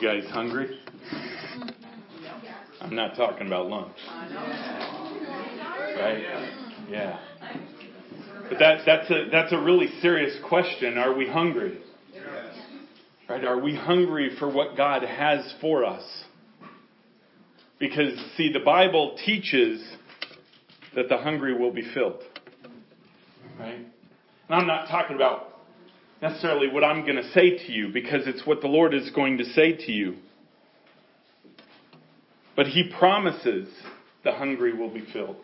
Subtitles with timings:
[0.00, 0.80] You guys hungry?
[2.80, 3.96] I'm not talking about lunch.
[5.98, 6.24] Right?
[6.88, 7.18] Yeah.
[8.48, 10.96] But that, that's, a, that's a really serious question.
[10.96, 11.80] Are we hungry?
[13.28, 13.44] Right?
[13.44, 16.04] Are we hungry for what God has for us?
[17.78, 19.86] Because, see, the Bible teaches
[20.96, 22.22] that the hungry will be filled.
[23.58, 23.74] Right?
[23.74, 23.86] And
[24.48, 25.49] I'm not talking about
[26.22, 29.38] necessarily what I'm going to say to you because it's what the Lord is going
[29.38, 30.16] to say to you.
[32.56, 33.68] But He promises
[34.24, 35.36] the hungry will be filled.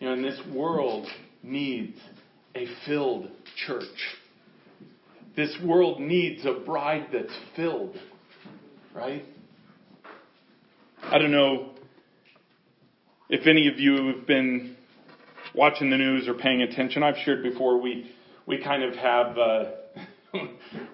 [0.00, 1.06] You know, and this world
[1.42, 1.98] needs
[2.54, 3.30] a filled
[3.66, 3.84] church.
[5.36, 7.96] This world needs a bride that's filled,
[8.94, 9.24] right?
[11.02, 11.70] I don't know
[13.28, 14.76] if any of you have been
[15.54, 17.02] watching the news or paying attention.
[17.02, 18.10] I've shared before we
[18.46, 19.64] we kind of have uh,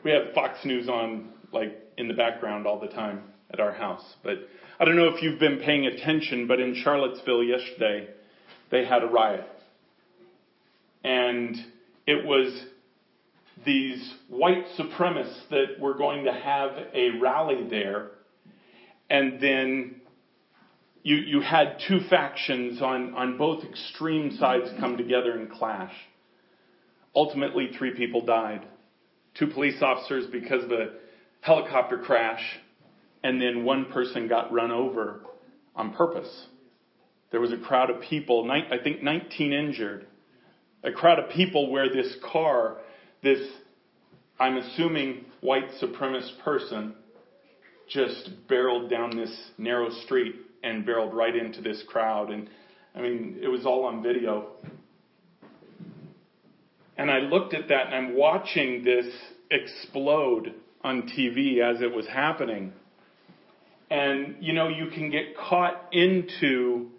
[0.05, 4.05] we have Fox News on like in the background all the time at our house.
[4.23, 4.49] But
[4.81, 8.09] I don't know if you've been paying attention, but in Charlottesville yesterday
[8.71, 9.47] they had a riot,
[11.05, 11.57] and
[12.07, 12.67] it was
[13.65, 18.13] these white supremacists that were going to have a rally there,
[19.11, 20.01] and then
[21.03, 25.93] you, you had two factions on, on both extreme sides come together and clash.
[27.15, 28.67] Ultimately, three people died.
[29.35, 30.91] Two police officers because of a
[31.41, 32.43] helicopter crash,
[33.23, 35.21] and then one person got run over
[35.75, 36.47] on purpose.
[37.31, 40.07] There was a crowd of people, I think 19 injured.
[40.85, 42.79] A crowd of people where this car,
[43.23, 43.41] this,
[44.39, 46.95] I'm assuming, white supremacist person,
[47.89, 52.31] just barreled down this narrow street and barreled right into this crowd.
[52.31, 52.49] And
[52.95, 54.49] I mean, it was all on video.
[57.03, 59.07] And I looked at that and I'm watching this
[59.51, 62.73] explode on TV as it was happening.
[63.91, 66.91] And, you know, you can get caught into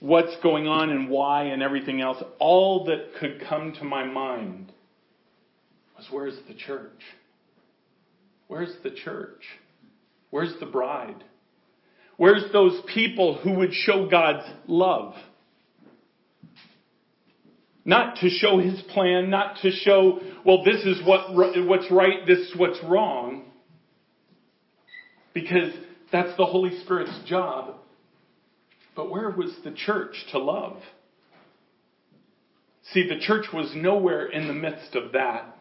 [0.00, 2.20] what's going on and why and everything else.
[2.40, 4.72] All that could come to my mind
[5.96, 7.00] was where's the church?
[8.48, 9.44] Where's the church?
[10.30, 11.22] Where's the bride?
[12.16, 15.14] Where's those people who would show God's love?
[17.86, 22.40] Not to show his plan, not to show, well, this is what, what's right, this
[22.40, 23.44] is what's wrong.
[25.32, 25.72] Because
[26.10, 27.76] that's the Holy Spirit's job.
[28.96, 30.78] But where was the church to love?
[32.92, 35.56] See, the church was nowhere in the midst of that.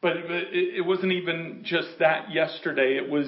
[0.00, 2.96] But it wasn't even just that yesterday.
[2.96, 3.26] It was,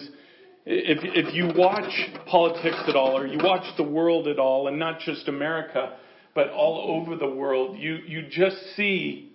[0.65, 1.93] if, if you watch
[2.27, 5.97] politics at all, or you watch the world at all, and not just America,
[6.35, 9.33] but all over the world, you, you just see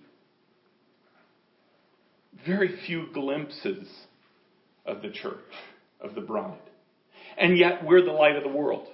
[2.46, 3.88] very few glimpses
[4.86, 5.36] of the church,
[6.00, 6.58] of the bride.
[7.36, 8.88] And yet we're the light of the world.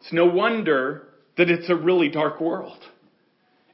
[0.00, 2.78] It's no wonder that it's a really dark world.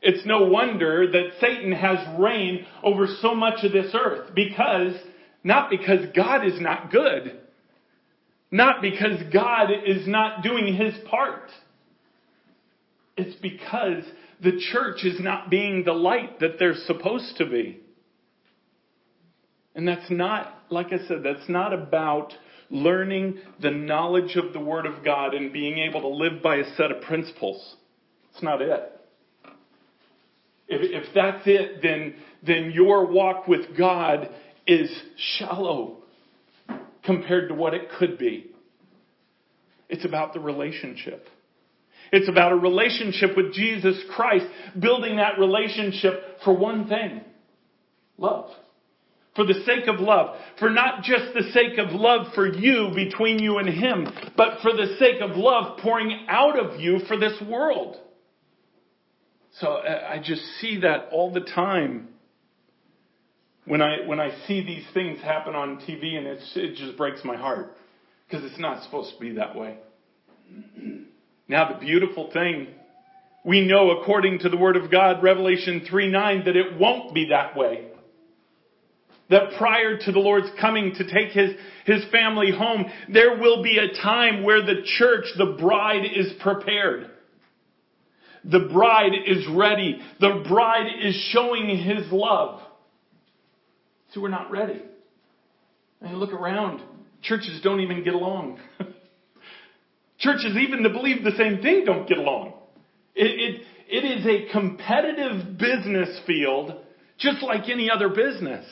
[0.02, 4.94] It's no wonder that Satan has reign over so much of this earth because,
[5.44, 7.38] not because God is not good,
[8.50, 11.50] not because God is not doing his part,
[13.20, 14.04] it's because
[14.42, 17.80] the church is not being the light that they're supposed to be.
[19.74, 22.32] And that's not, like I said, that's not about
[22.70, 26.76] learning the knowledge of the Word of God and being able to live by a
[26.76, 27.76] set of principles.
[28.32, 29.00] It's not it.
[30.68, 32.14] If, if that's it, then,
[32.46, 34.30] then your walk with God
[34.66, 34.90] is
[35.38, 35.98] shallow
[37.04, 38.52] compared to what it could be.
[39.88, 41.26] It's about the relationship.
[42.12, 44.46] It's about a relationship with Jesus Christ,
[44.78, 47.22] building that relationship for one thing
[48.18, 48.50] love.
[49.36, 50.36] For the sake of love.
[50.58, 54.72] For not just the sake of love for you between you and Him, but for
[54.72, 57.96] the sake of love pouring out of you for this world.
[59.58, 62.08] So uh, I just see that all the time
[63.64, 67.36] when I when I see these things happen on TV, and it just breaks my
[67.36, 67.76] heart
[68.26, 69.78] because it's not supposed to be that way.
[71.50, 72.68] Now, the beautiful thing,
[73.44, 77.30] we know according to the Word of God, Revelation 3 9, that it won't be
[77.30, 77.88] that way.
[79.30, 81.50] That prior to the Lord's coming to take his,
[81.86, 87.10] his family home, there will be a time where the church, the bride, is prepared.
[88.44, 89.98] The bride is ready.
[90.20, 92.60] The bride is showing his love.
[94.14, 94.82] So we're not ready.
[96.00, 96.80] And look around.
[97.22, 98.60] Churches don't even get along.
[100.20, 102.52] Churches, even to believe the same thing, don't get along.
[103.14, 106.74] It, it, it is a competitive business field,
[107.18, 108.64] just like any other business.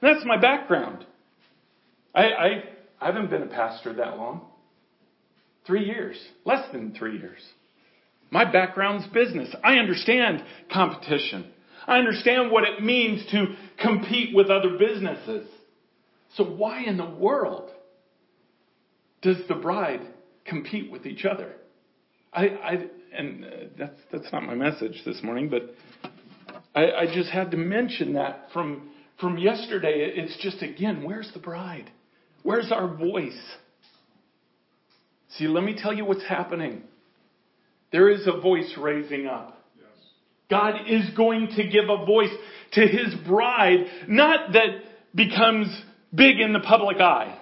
[0.00, 1.04] And that's my background.
[2.14, 2.64] I, I,
[3.00, 4.46] I haven't been a pastor that long.
[5.66, 6.16] Three years.
[6.44, 7.40] Less than three years.
[8.30, 9.54] My background's business.
[9.62, 10.42] I understand
[10.72, 11.50] competition.
[11.86, 15.46] I understand what it means to compete with other businesses.
[16.36, 17.70] So why in the world
[19.22, 20.00] does the bride
[20.44, 21.52] compete with each other?
[22.32, 22.86] I, I
[23.16, 23.48] and uh,
[23.78, 25.74] that's that's not my message this morning, but
[26.74, 30.12] I, I just had to mention that from from yesterday.
[30.16, 31.90] It's just again, where's the bride?
[32.42, 33.40] Where's our voice?
[35.36, 36.82] See, let me tell you what's happening.
[37.90, 39.60] There is a voice raising up.
[40.50, 42.34] God is going to give a voice
[42.72, 44.68] to his bride, not that
[45.14, 45.68] becomes
[46.14, 47.38] big in the public eye.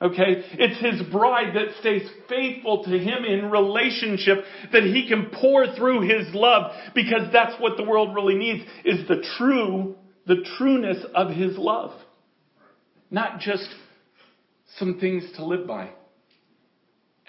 [0.00, 0.44] Okay?
[0.52, 6.02] It's his bride that stays faithful to him in relationship that he can pour through
[6.02, 9.96] his love because that's what the world really needs is the true,
[10.26, 11.92] the trueness of his love.
[13.10, 13.66] Not just
[14.76, 15.90] some things to live by.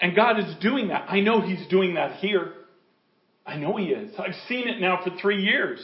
[0.00, 1.06] And God is doing that.
[1.08, 2.52] I know He's doing that here.
[3.46, 4.14] I know He is.
[4.18, 5.78] I've seen it now for three years.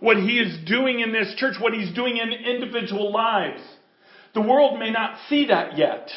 [0.00, 3.62] What He is doing in this church, what He's doing in individual lives.
[4.34, 6.08] The world may not see that yet.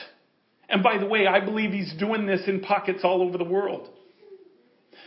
[0.70, 3.90] And by the way, I believe He's doing this in pockets all over the world.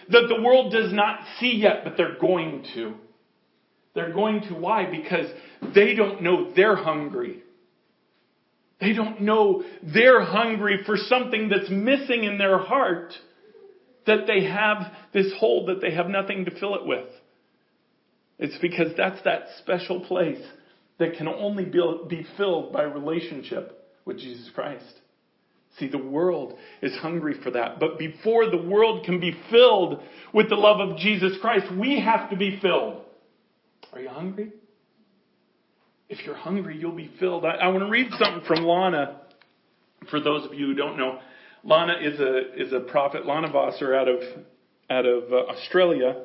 [0.08, 2.94] That the world does not see yet, but they're going to.
[3.94, 4.54] They're going to.
[4.54, 4.86] Why?
[4.90, 5.26] Because
[5.74, 7.42] they don't know they're hungry.
[8.80, 13.12] They don't know they're hungry for something that's missing in their heart,
[14.06, 17.08] that they have this hole that they have nothing to fill it with.
[18.38, 20.42] It's because that's that special place
[21.00, 25.00] that can only be filled by relationship with Jesus Christ.
[25.78, 27.80] See, the world is hungry for that.
[27.80, 30.02] But before the world can be filled
[30.32, 33.02] with the love of Jesus Christ, we have to be filled.
[33.92, 34.52] Are you hungry?
[36.08, 37.44] If you're hungry, you'll be filled.
[37.44, 39.20] I, I want to read something from Lana.
[40.10, 41.18] For those of you who don't know,
[41.64, 43.26] Lana is a is a prophet.
[43.26, 44.20] Lana Vawser out of
[44.90, 46.24] out of uh, Australia,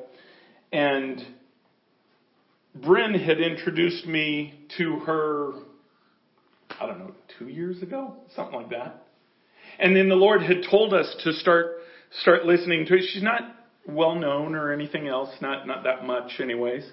[0.72, 1.24] and
[2.82, 5.52] Bryn had introduced me to her.
[6.80, 9.06] I don't know, two years ago, something like that.
[9.78, 11.76] And then the Lord had told us to start
[12.22, 13.04] start listening to it.
[13.12, 13.42] She's not
[13.88, 16.84] well known or anything else, not not that much, anyways.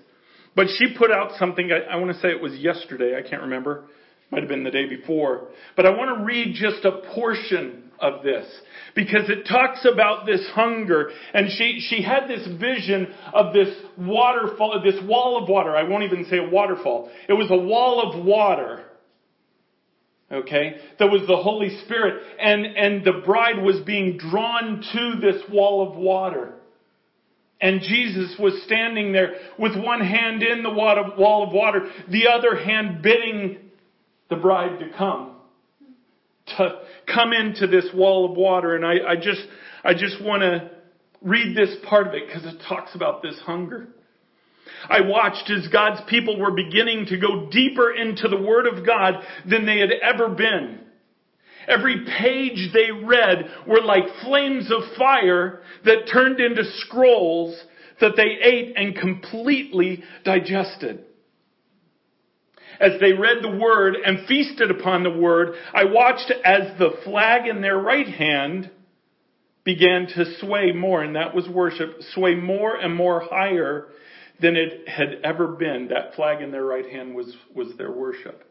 [0.55, 3.41] But she put out something, I, I want to say it was yesterday, I can't
[3.41, 3.85] remember.
[4.31, 5.47] Might have been the day before.
[5.75, 8.45] But I want to read just a portion of this
[8.95, 14.81] because it talks about this hunger and she, she had this vision of this waterfall,
[14.83, 15.75] this wall of water.
[15.75, 17.09] I won't even say a waterfall.
[17.27, 18.83] It was a wall of water.
[20.31, 20.75] Okay?
[20.99, 25.89] That was the Holy Spirit and, and the bride was being drawn to this wall
[25.89, 26.53] of water.
[27.61, 32.27] And Jesus was standing there with one hand in the water wall of water, the
[32.27, 33.57] other hand bidding
[34.29, 35.32] the bride to come.
[36.57, 36.79] To
[37.13, 38.75] come into this wall of water.
[38.75, 39.41] And I, I just,
[39.83, 40.71] I just want to
[41.21, 43.87] read this part of it because it talks about this hunger.
[44.89, 49.15] I watched as God's people were beginning to go deeper into the Word of God
[49.49, 50.79] than they had ever been.
[51.67, 57.57] Every page they read were like flames of fire that turned into scrolls
[58.01, 61.05] that they ate and completely digested.
[62.83, 67.47] As they read the word and feasted upon the word, I watched as the flag
[67.47, 68.69] in their right hand
[69.63, 73.87] began to sway more, and that was worship, sway more and more higher
[74.41, 75.87] than it had ever been.
[75.87, 78.43] That flag in their right hand was, was their worship.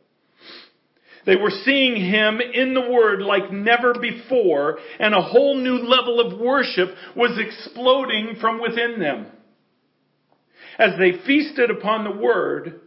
[1.26, 6.20] They were seeing Him in the Word like never before, and a whole new level
[6.20, 9.26] of worship was exploding from within them.
[10.78, 12.80] As they feasted upon the Word,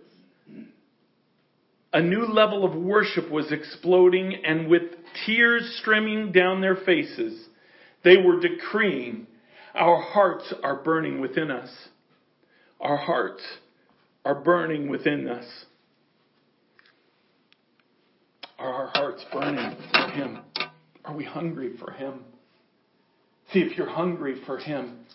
[1.96, 4.82] a new level of worship was exploding, and with
[5.25, 7.48] tears streaming down their faces,
[8.04, 9.28] they were decreeing,
[9.74, 11.70] Our hearts are burning within us.
[12.82, 13.42] Our hearts
[14.25, 15.46] are burning within us.
[18.60, 20.40] Are our hearts burning for Him?
[21.06, 22.25] Are we hungry for Him?
[23.54, 25.06] See, if you're hungry for Him,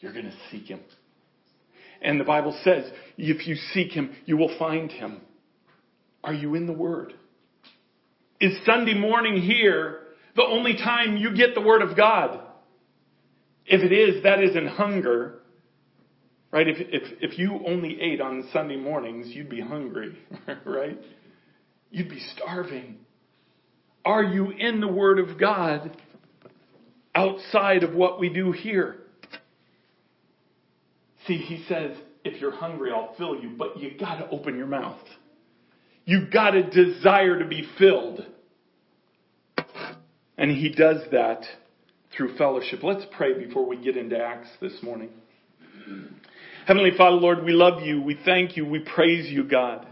[0.00, 0.80] you're going to seek Him.
[2.02, 2.84] And the Bible says,
[3.16, 5.22] if you seek Him, you will find Him.
[6.24, 7.12] Are you in the Word?
[8.40, 10.00] Is Sunday morning here
[10.34, 12.40] the only time you get the Word of God?
[13.66, 15.40] If it is, that isn't hunger.
[16.50, 16.66] Right?
[16.66, 20.16] If, if, if you only ate on Sunday mornings, you'd be hungry,
[20.64, 20.98] right?
[21.90, 22.96] You'd be starving.
[24.04, 25.96] Are you in the Word of God
[27.14, 28.96] outside of what we do here?
[31.26, 35.00] See, he says, if you're hungry, I'll fill you, but you gotta open your mouth.
[36.04, 38.26] You've got to desire to be filled.
[40.36, 41.44] And he does that
[42.16, 42.82] through fellowship.
[42.82, 45.10] Let's pray before we get into Acts this morning.
[46.66, 48.02] Heavenly Father, Lord, we love you.
[48.02, 48.66] We thank you.
[48.66, 49.86] We praise you, God.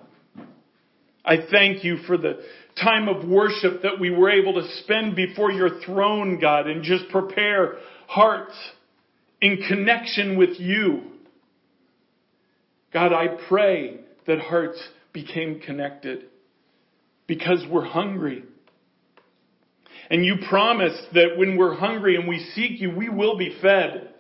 [1.25, 2.41] I thank you for the
[2.83, 7.09] time of worship that we were able to spend before your throne, God, and just
[7.11, 7.75] prepare
[8.09, 8.55] hearts
[9.41, 11.03] in connection with you.
[12.93, 14.81] God, I pray that hearts
[15.13, 16.27] became connected
[17.27, 18.45] because we're hungry.
[20.11, 24.11] And you promised that when we're hungry and we seek you, we will be fed.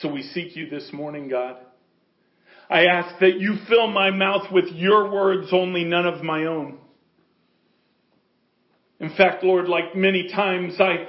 [0.00, 1.56] So we seek you this morning, God.
[2.70, 6.78] I ask that you fill my mouth with your words only, none of my own.
[9.00, 11.06] In fact, Lord, like many times, I,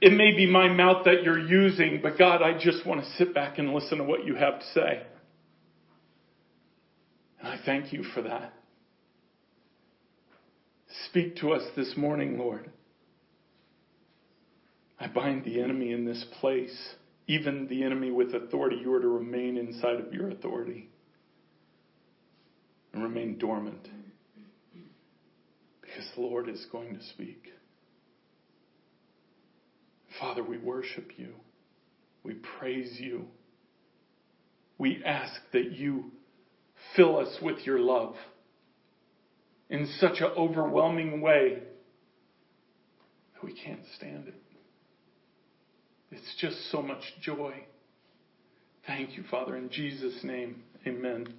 [0.00, 3.34] it may be my mouth that you're using, but God, I just want to sit
[3.34, 5.02] back and listen to what you have to say.
[7.40, 8.52] And I thank you for that.
[11.08, 12.70] Speak to us this morning, Lord.
[14.98, 16.76] I bind the enemy in this place,
[17.26, 18.76] even the enemy with authority.
[18.82, 20.90] You are to remain inside of your authority
[22.92, 23.88] and remain dormant
[25.80, 27.44] because the Lord is going to speak.
[30.20, 31.34] Father, we worship you.
[32.22, 33.24] We praise you.
[34.76, 36.10] We ask that you
[36.96, 38.14] fill us with your love
[39.68, 41.62] in such an overwhelming way
[43.34, 44.34] that we can't stand it.
[46.10, 47.54] It's just so much joy.
[48.86, 50.62] Thank you, Father, in Jesus' name.
[50.86, 51.34] Amen.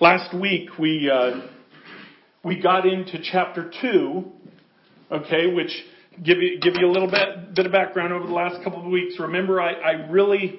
[0.00, 1.46] Last week we uh,
[2.44, 4.24] we got into chapter two,
[5.12, 5.70] okay, which
[6.24, 8.90] give you give you a little bit bit of background over the last couple of
[8.90, 9.14] weeks.
[9.20, 10.58] Remember, I, I really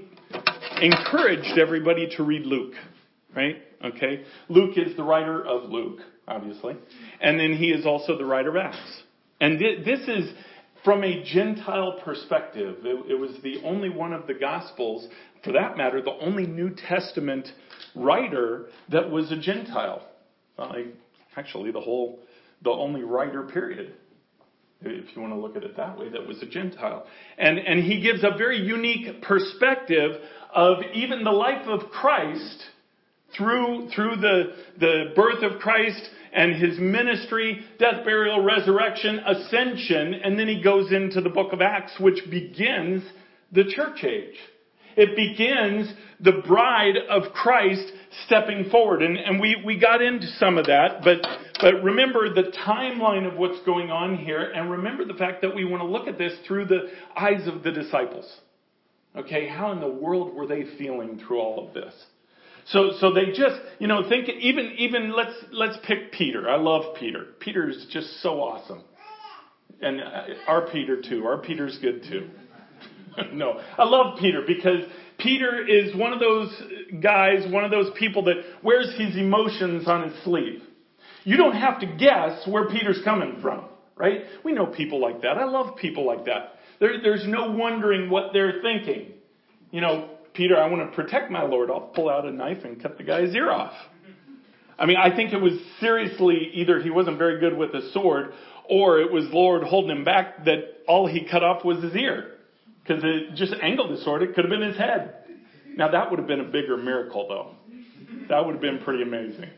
[0.84, 2.74] encouraged everybody to read Luke,
[3.36, 3.56] right?
[3.84, 6.75] Okay, Luke is the writer of Luke, obviously,
[7.22, 9.04] and then he is also the writer of Acts.
[9.40, 10.32] And th- this is
[10.84, 12.78] from a Gentile perspective.
[12.84, 15.08] It, was the only one of the Gospels,
[15.44, 17.48] for that matter, the only New Testament
[17.96, 20.06] writer that was a Gentile.
[21.38, 22.20] Actually, the whole,
[22.62, 23.94] the only writer, period
[24.86, 27.06] if you want to look at it that way, that was a Gentile.
[27.38, 30.22] And, and he gives a very unique perspective
[30.53, 32.63] of even the life of Christ
[33.38, 36.01] through, through the, the birth of Christ
[36.33, 41.62] and his ministry, death, burial, resurrection, ascension, and then he goes into the book of
[41.62, 43.03] Acts, which begins
[43.51, 44.36] the church age.
[44.95, 47.91] It begins the bride of Christ
[48.25, 49.01] stepping forward.
[49.01, 51.17] And, and we, we got into some of that, but,
[51.60, 55.65] but remember the timeline of what's going on here, and remember the fact that we
[55.65, 58.31] want to look at this through the eyes of the disciples.
[59.15, 61.93] Okay, how in the world were they feeling through all of this?
[62.65, 66.50] So, so they just, you know, think even, even let's, let's pick Peter.
[66.50, 67.27] I love Peter.
[67.39, 68.84] Peter is just so awesome.
[69.82, 71.25] And uh, our Peter too.
[71.25, 72.29] Our Peter's good too.
[73.34, 74.84] no, I love Peter because
[75.20, 76.50] Peter is one of those
[77.01, 80.62] guys, one of those people that wears his emotions on his sleeve.
[81.24, 83.65] You don't have to guess where Peter's coming from,
[83.96, 84.22] right?
[84.43, 85.38] We know people like that.
[85.38, 86.52] I love people like that.
[86.80, 89.13] There, there's no wondering what they're thinking.
[89.72, 91.70] You know, Peter, I want to protect my Lord.
[91.70, 93.74] I'll pull out a knife and cut the guy's ear off.
[94.77, 98.34] I mean, I think it was seriously either he wasn't very good with a sword
[98.70, 102.32] or it was Lord holding him back that all he cut off was his ear.
[102.82, 104.24] Because it just angled the sword.
[104.24, 105.15] It could have been his head.
[105.75, 107.56] Now that would have been a bigger miracle though.
[108.30, 109.50] That would have been pretty amazing.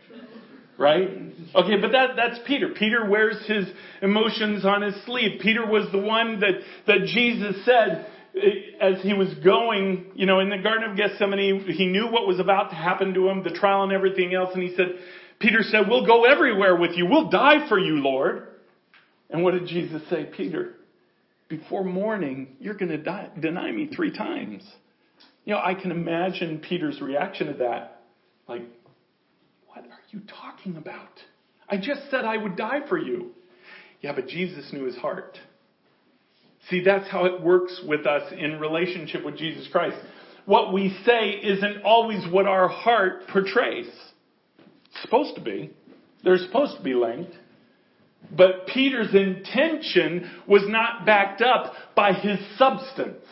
[0.77, 1.09] Right?
[1.55, 2.69] Okay, but that, that's Peter.
[2.77, 3.65] Peter wears his
[4.01, 5.39] emotions on his sleeve.
[5.41, 6.55] Peter was the one that,
[6.87, 11.65] that Jesus said, eh, as he was going, you know, in the Garden of Gethsemane,
[11.69, 14.63] he knew what was about to happen to him, the trial and everything else, and
[14.63, 14.95] he said,
[15.39, 17.05] Peter said, We'll go everywhere with you.
[17.05, 18.47] We'll die for you, Lord.
[19.29, 20.25] And what did Jesus say?
[20.25, 20.73] Peter,
[21.47, 24.63] before morning, you're going to deny me three times.
[25.45, 28.01] You know, I can imagine Peter's reaction to that.
[28.47, 28.63] Like,
[29.83, 31.09] what are you talking about?
[31.69, 33.31] I just said I would die for you.
[34.01, 35.37] Yeah, but Jesus knew his heart.
[36.69, 39.97] See, that's how it works with us in relationship with Jesus Christ.
[40.45, 43.87] What we say isn't always what our heart portrays.
[43.87, 45.71] It's supposed to be.
[46.23, 47.33] They're supposed to be linked.
[48.35, 53.25] But Peter's intention was not backed up by his substance.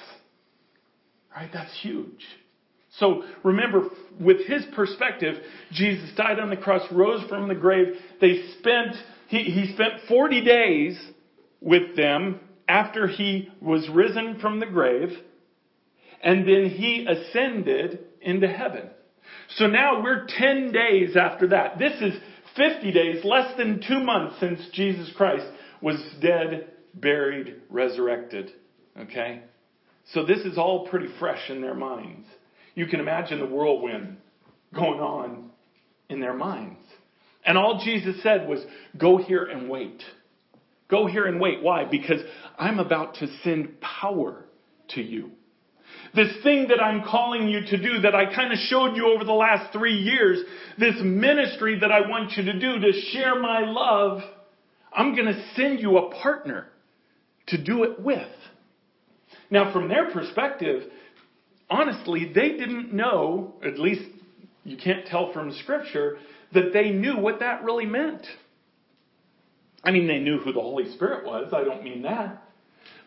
[1.35, 1.49] Right?
[1.51, 2.23] That's huge.
[2.99, 5.35] So remember, with his perspective,
[5.71, 7.95] Jesus died on the cross, rose from the grave.
[8.21, 8.95] They spent,
[9.27, 10.99] he, he spent 40 days
[11.59, 15.09] with them after he was risen from the grave,
[16.21, 18.89] and then he ascended into heaven.
[19.55, 21.79] So now we're 10 days after that.
[21.79, 22.13] This is
[22.55, 25.45] 50 days, less than two months since Jesus Christ
[25.81, 28.51] was dead, buried, resurrected.
[28.97, 29.41] Okay?
[30.13, 32.27] So this is all pretty fresh in their minds.
[32.75, 34.17] You can imagine the whirlwind
[34.73, 35.51] going on
[36.09, 36.79] in their minds.
[37.45, 38.63] And all Jesus said was,
[38.97, 40.01] go here and wait.
[40.89, 41.61] Go here and wait.
[41.61, 41.85] Why?
[41.85, 42.21] Because
[42.57, 44.45] I'm about to send power
[44.89, 45.31] to you.
[46.15, 49.23] This thing that I'm calling you to do that I kind of showed you over
[49.23, 50.39] the last three years,
[50.77, 54.21] this ministry that I want you to do to share my love,
[54.91, 56.67] I'm going to send you a partner
[57.47, 58.27] to do it with.
[59.49, 60.83] Now, from their perspective,
[61.73, 64.03] honestly, they didn't know, at least
[64.63, 66.17] you can't tell from scripture,
[66.53, 68.25] that they knew what that really meant.
[69.83, 71.51] I mean, they knew who the Holy Spirit was.
[71.51, 72.43] I don't mean that.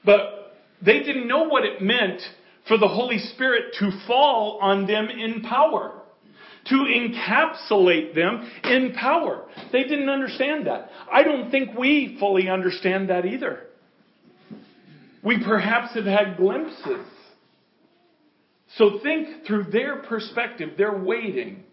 [0.04, 2.20] But they didn't know what it meant
[2.68, 6.02] for the Holy Spirit to fall on them in power.
[6.66, 9.46] To encapsulate them in power.
[9.70, 10.90] They didn't understand that.
[11.10, 13.60] I don't think we fully understand that either.
[15.22, 17.06] We perhaps have had glimpses.
[18.76, 20.70] So think through their perspective.
[20.76, 21.64] They're waiting.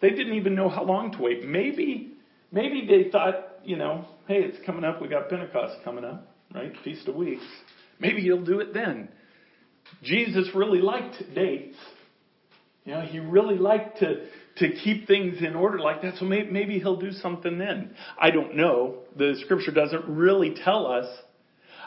[0.00, 1.46] They didn't even know how long to wait.
[1.46, 2.14] Maybe,
[2.52, 5.00] maybe they thought, you know, hey, it's coming up.
[5.00, 6.72] We got Pentecost coming up, right?
[6.84, 7.44] Feast of Weeks.
[7.98, 9.08] Maybe he'll do it then.
[10.02, 11.76] Jesus really liked dates.
[12.84, 14.26] You know, he really liked to,
[14.56, 16.16] to keep things in order like that.
[16.16, 17.94] So maybe, maybe he'll do something then.
[18.18, 19.00] I don't know.
[19.16, 21.06] The scripture doesn't really tell us.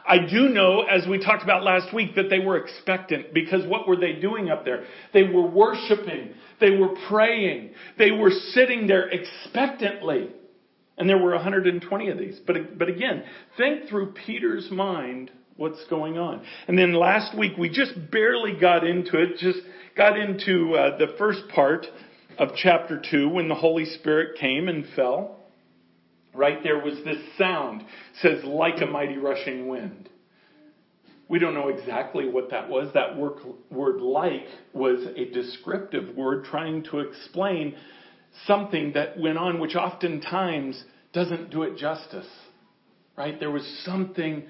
[0.08, 3.88] I do know, as we talked about last week, that they were expectant because what
[3.88, 4.86] were they doing up there?
[5.14, 6.34] They were worshiping.
[6.60, 7.72] They were praying.
[7.98, 10.30] They were sitting there expectantly.
[10.98, 12.40] And there were 120 of these.
[12.46, 13.24] But, but again,
[13.58, 16.44] think through Peter's mind what's going on.
[16.68, 19.60] And then last week we just barely got into it, just
[19.96, 21.86] got into uh, the first part
[22.38, 25.43] of chapter 2 when the Holy Spirit came and fell.
[26.34, 27.84] Right there was this sound,
[28.22, 30.10] says like a mighty rushing wind.
[31.30, 32.92] We don't know exactly what that was.
[32.94, 37.76] That word, like was a descriptive word trying to explain
[38.46, 42.28] something that went on, which oftentimes doesn't do it justice.
[43.16, 43.40] Right?
[43.40, 44.44] There was something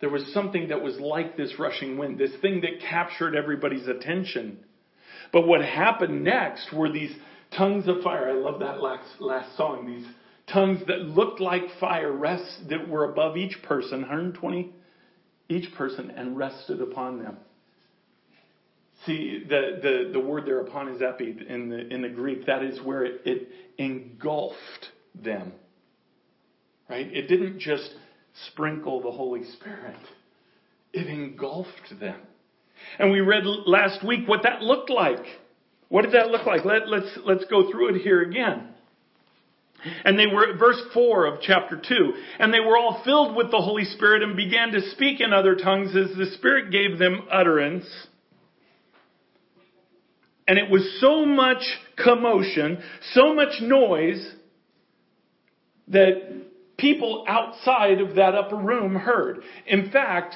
[0.00, 4.58] there was something that was like this rushing wind, this thing that captured everybody's attention.
[5.32, 7.14] But what happened next were these
[7.56, 8.30] tongues of fire.
[8.30, 9.86] I love that last, last song.
[9.86, 10.06] These
[10.52, 14.72] tongues that looked like fire rest, that were above each person, 120
[15.48, 17.36] each person, and rested upon them.
[19.06, 22.46] See, the, the, the word there upon is epi in the, in the Greek.
[22.46, 25.52] That is where it, it engulfed them.
[26.90, 27.06] Right?
[27.12, 27.94] It didn't just
[28.48, 29.96] sprinkle the Holy Spirit.
[30.92, 32.20] It engulfed them.
[32.98, 35.24] And we read last week what that looked like.
[35.88, 36.64] What did that look like?
[36.64, 38.74] Let, let's, let's go through it here again.
[40.04, 43.60] And they were, verse 4 of chapter 2, and they were all filled with the
[43.60, 47.86] Holy Spirit and began to speak in other tongues as the Spirit gave them utterance.
[50.48, 51.62] And it was so much
[52.02, 54.34] commotion, so much noise,
[55.88, 59.42] that people outside of that upper room heard.
[59.66, 60.34] In fact,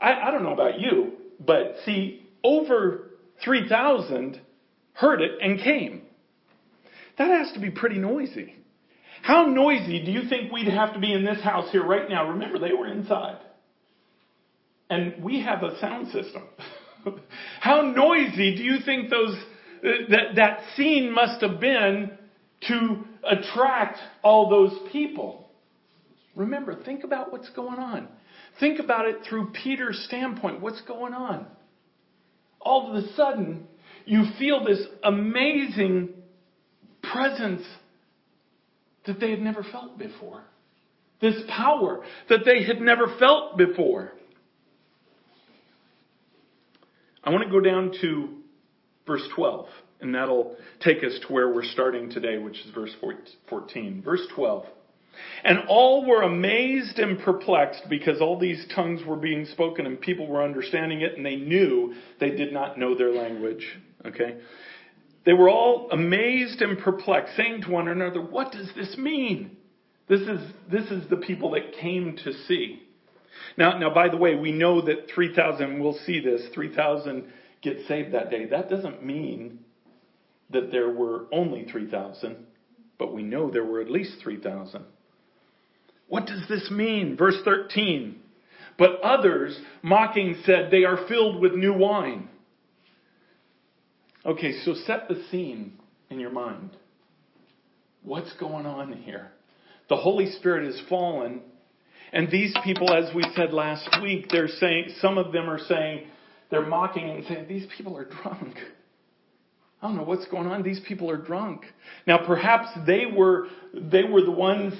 [0.00, 3.10] I, I don't know about you, but see, over
[3.44, 4.40] 3,000
[4.94, 6.02] heard it and came.
[7.18, 8.56] That has to be pretty noisy.
[9.22, 12.30] How noisy do you think we'd have to be in this house here right now?
[12.30, 13.38] Remember, they were inside.
[14.90, 16.42] And we have a sound system.
[17.60, 19.36] How noisy do you think those
[19.82, 22.10] that that scene must have been
[22.68, 25.48] to attract all those people?
[26.34, 28.08] Remember, think about what's going on.
[28.58, 30.60] Think about it through Peter's standpoint.
[30.60, 31.46] What's going on?
[32.60, 33.66] All of a sudden,
[34.04, 36.10] you feel this amazing
[37.02, 37.62] presence
[39.06, 40.42] that they had never felt before.
[41.20, 44.12] This power that they had never felt before.
[47.24, 48.28] I want to go down to
[49.06, 49.66] verse 12,
[50.00, 52.94] and that'll take us to where we're starting today, which is verse
[53.48, 54.02] 14.
[54.02, 54.64] Verse 12.
[55.44, 60.26] And all were amazed and perplexed because all these tongues were being spoken and people
[60.26, 63.66] were understanding it and they knew they did not know their language.
[64.06, 64.38] Okay?
[65.24, 69.56] They were all amazed and perplexed, saying to one another, What does this mean?
[70.08, 72.82] This is, this is the people that came to see.
[73.56, 77.32] Now, now, by the way, we know that 3,000, we'll see this, 3,000
[77.62, 78.46] get saved that day.
[78.46, 79.60] That doesn't mean
[80.50, 82.36] that there were only 3,000,
[82.98, 84.84] but we know there were at least 3,000.
[86.08, 87.16] What does this mean?
[87.16, 88.20] Verse 13.
[88.78, 92.28] But others, mocking, said, They are filled with new wine.
[94.24, 95.72] Okay, so set the scene
[96.08, 96.70] in your mind.
[98.04, 99.32] What's going on here?
[99.88, 101.40] The Holy Spirit has fallen,
[102.12, 106.06] and these people, as we said last week, they're saying, some of them are saying,
[106.50, 108.56] they're mocking and saying, these people are drunk.
[109.80, 110.62] I don't know what's going on.
[110.62, 111.62] These people are drunk.
[112.06, 114.74] Now perhaps they were, they were the ones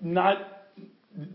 [0.00, 0.38] not,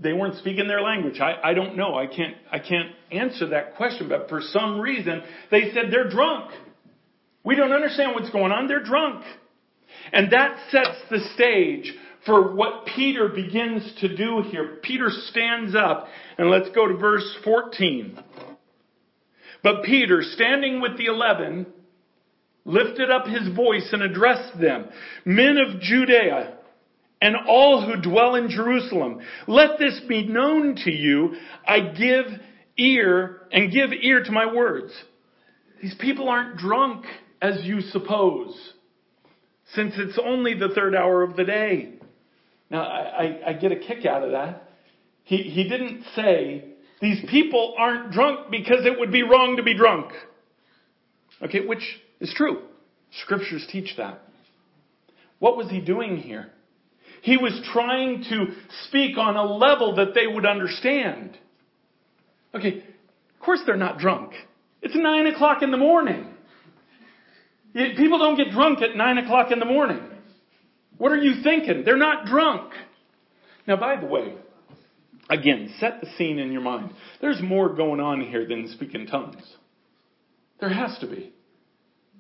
[0.02, 1.20] they weren't speaking their language.
[1.20, 1.96] I, I don't know.
[1.96, 6.52] I can't, I can't answer that question, but for some reason they said they're drunk.
[7.44, 8.68] We don't understand what's going on.
[8.68, 9.24] They're drunk.
[10.12, 11.94] And that sets the stage
[12.26, 14.78] for what Peter begins to do here.
[14.82, 18.18] Peter stands up and let's go to verse 14.
[19.62, 21.66] But Peter, standing with the eleven,
[22.66, 24.88] lifted up his voice and addressed them,
[25.26, 26.58] Men of Judea,
[27.22, 31.36] and all who dwell in Jerusalem, let this be known to you.
[31.66, 32.26] I give
[32.78, 34.92] ear and give ear to my words.
[35.82, 37.06] These people aren't drunk
[37.44, 38.56] as you suppose,
[39.74, 41.96] since it's only the third hour of the day.
[42.72, 44.70] Now, I, I, I get a kick out of that.
[45.26, 46.64] He, he didn't say,
[47.02, 50.14] these people aren't drunk because it would be wrong to be drunk.
[51.42, 51.84] Okay, which
[52.22, 52.62] is true.
[53.24, 54.22] Scriptures teach that.
[55.40, 56.50] What was he doing here?
[57.24, 58.54] He was trying to
[58.88, 61.38] speak on a level that they would understand.
[62.56, 64.32] Okay, of course they're not drunk.
[64.82, 66.33] It's nine o'clock in the morning.
[67.74, 70.02] People don't get drunk at nine o'clock in the morning.
[70.98, 71.84] What are you thinking?
[71.84, 72.72] They're not drunk.
[73.68, 74.36] Now, by the way,
[75.30, 76.92] again, set the scene in your mind.
[77.20, 79.44] There's more going on here than speaking tongues.
[80.60, 81.34] There has to be.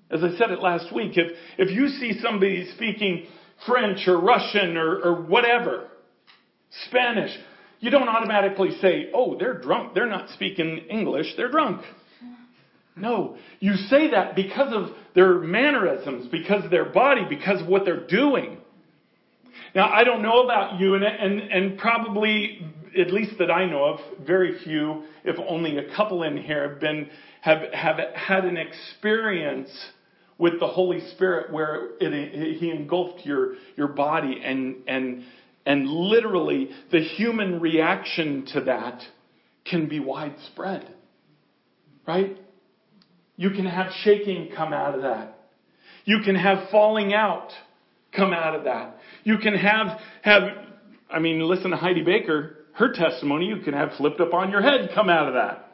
[0.09, 3.25] As I said it last week, if, if you see somebody speaking
[3.67, 5.87] French or Russian or, or whatever,
[6.87, 7.31] Spanish,
[7.79, 9.93] you don't automatically say, oh, they're drunk.
[9.93, 11.27] They're not speaking English.
[11.37, 11.81] They're drunk.
[12.95, 17.85] No, you say that because of their mannerisms, because of their body, because of what
[17.85, 18.57] they're doing.
[19.73, 22.65] Now, I don't know about you, and, and, and probably,
[22.99, 26.79] at least that I know of, very few, if only a couple in here, have
[26.79, 27.09] been
[27.41, 29.69] have have had an experience
[30.37, 35.23] with the Holy Spirit where it, He engulfed your, your body and, and,
[35.65, 39.01] and literally the human reaction to that
[39.65, 40.93] can be widespread.
[42.05, 42.37] Right?
[43.43, 45.37] You can have shaking come out of that.
[46.05, 47.49] You can have falling out
[48.15, 48.95] come out of that.
[49.25, 50.43] You can have, have,
[51.09, 54.61] I mean, listen to Heidi Baker, her testimony, you can have flipped up on your
[54.61, 55.73] head come out of that.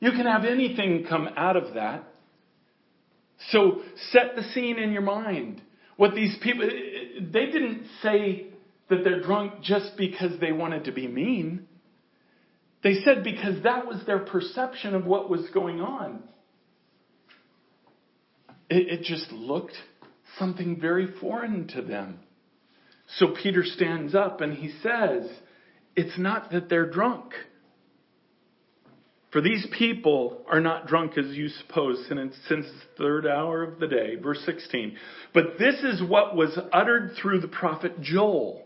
[0.00, 2.04] You can have anything come out of that.
[3.50, 5.60] So set the scene in your mind.
[5.98, 8.46] What these people, they didn't say
[8.88, 11.66] that they're drunk just because they wanted to be mean.
[12.82, 16.22] They said because that was their perception of what was going on.
[18.70, 19.74] It, it just looked
[20.38, 22.20] something very foreign to them.
[23.16, 25.28] So Peter stands up and he says,
[25.96, 27.32] It's not that they're drunk.
[29.32, 32.66] For these people are not drunk as you suppose since the
[32.98, 34.16] third hour of the day.
[34.16, 34.96] Verse 16.
[35.32, 38.64] But this is what was uttered through the prophet Joel.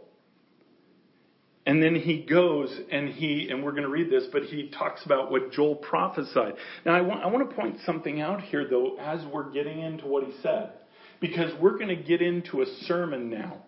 [1.67, 5.05] And then he goes and he, and we're going to read this, but he talks
[5.07, 6.55] about what Joel prophesied.
[6.85, 10.07] Now I want, I want to point something out here though as we're getting into
[10.07, 10.73] what he said.
[11.21, 13.63] Because we're going to get into a sermon now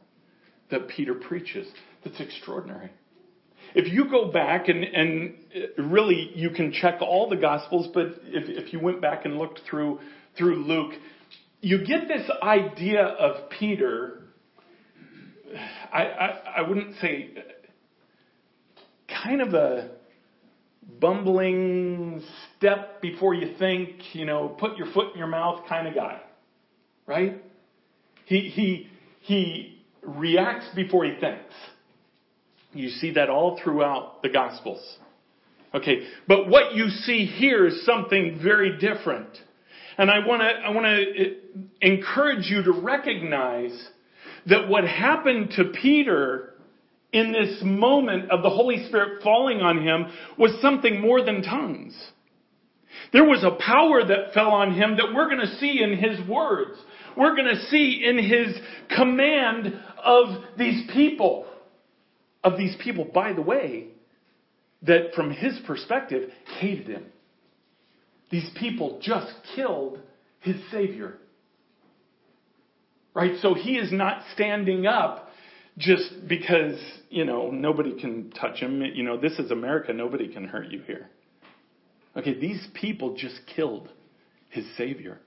[0.70, 1.66] that Peter preaches
[2.04, 2.90] that's extraordinary.
[3.74, 8.06] If you go back and, and uh, really you can check all the gospels, but
[8.24, 10.00] if, if you went back and looked through,
[10.36, 10.92] through Luke,
[11.60, 14.22] you get this idea of Peter.
[15.92, 17.30] I, I, I wouldn't say
[19.08, 19.90] kind of a
[21.00, 22.22] bumbling
[22.56, 26.20] step before you think, you know, put your foot in your mouth kind of guy.
[27.06, 27.42] Right?
[28.24, 28.88] He, he,
[29.20, 31.54] he reacts before he thinks.
[32.72, 34.98] You see that all throughout the Gospels.
[35.74, 39.28] Okay, but what you see here is something very different.
[39.98, 41.34] And I want to I want to uh,
[41.80, 43.88] encourage you to recognize
[44.46, 46.54] that what happened to Peter
[47.12, 51.96] in this moment of the Holy Spirit falling on him was something more than tongues.
[53.12, 56.26] There was a power that fell on him that we're going to see in his
[56.28, 56.78] words.
[57.16, 58.56] We're going to see in his
[58.94, 61.46] command of these people
[62.46, 63.88] of these people, by the way,
[64.82, 67.04] that from his perspective hated him.
[68.30, 69.98] These people just killed
[70.38, 71.18] his Savior.
[73.14, 73.32] Right?
[73.42, 75.25] So he is not standing up
[75.78, 76.78] just because,
[77.10, 78.82] you know, nobody can touch him.
[78.82, 79.92] You know, this is America.
[79.92, 81.08] Nobody can hurt you here.
[82.16, 83.88] Okay, these people just killed
[84.50, 85.18] his Savior.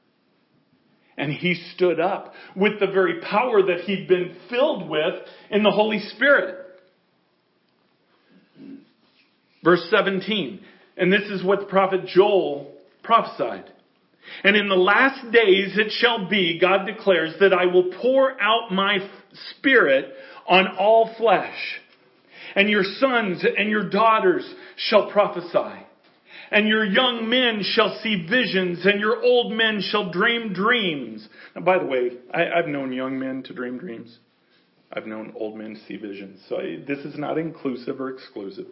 [1.17, 5.15] And he stood up with the very power that he'd been filled with
[5.51, 6.65] in the Holy Spirit.
[9.63, 10.61] Verse 17.
[10.97, 13.71] And this is what the prophet Joel prophesied.
[14.43, 18.71] And in the last days it shall be, God declares, that I will pour out
[18.71, 18.97] my
[19.51, 20.13] spirit
[20.47, 21.57] on all flesh.
[22.55, 24.43] And your sons and your daughters
[24.75, 25.85] shall prophesy.
[26.51, 31.27] And your young men shall see visions, and your old men shall dream dreams.
[31.55, 34.17] Now, by the way, I, have known young men to dream dreams.
[34.91, 36.41] I've known old men to see visions.
[36.49, 38.65] So I, this is not inclusive or exclusive.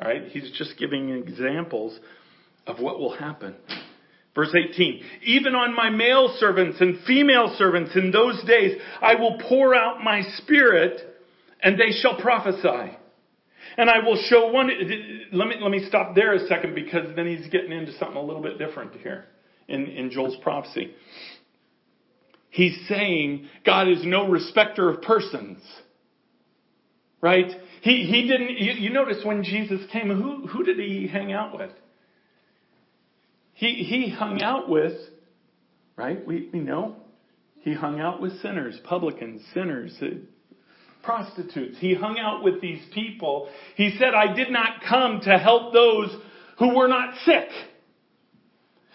[0.00, 0.28] All right?
[0.28, 1.98] He's just giving examples
[2.66, 3.56] of what will happen.
[4.36, 9.38] Verse 18, even on my male servants and female servants in those days, I will
[9.48, 11.00] pour out my spirit
[11.62, 12.98] and they shall prophesy.
[13.78, 14.70] And I will show one,
[15.32, 18.22] let me, let me stop there a second because then he's getting into something a
[18.22, 19.24] little bit different here
[19.68, 20.92] in, in Joel's prophecy.
[22.50, 25.62] He's saying God is no respecter of persons.
[27.22, 27.50] Right?
[27.80, 31.56] He, he didn't, you, you notice when Jesus came, who, who did he hang out
[31.56, 31.70] with?
[33.56, 34.92] He, he hung out with,
[35.96, 36.24] right?
[36.26, 36.96] We, we know.
[37.62, 40.06] He hung out with sinners, publicans, sinners, uh,
[41.02, 41.78] prostitutes.
[41.78, 43.48] He hung out with these people.
[43.74, 46.14] He said, I did not come to help those
[46.58, 47.48] who were not sick.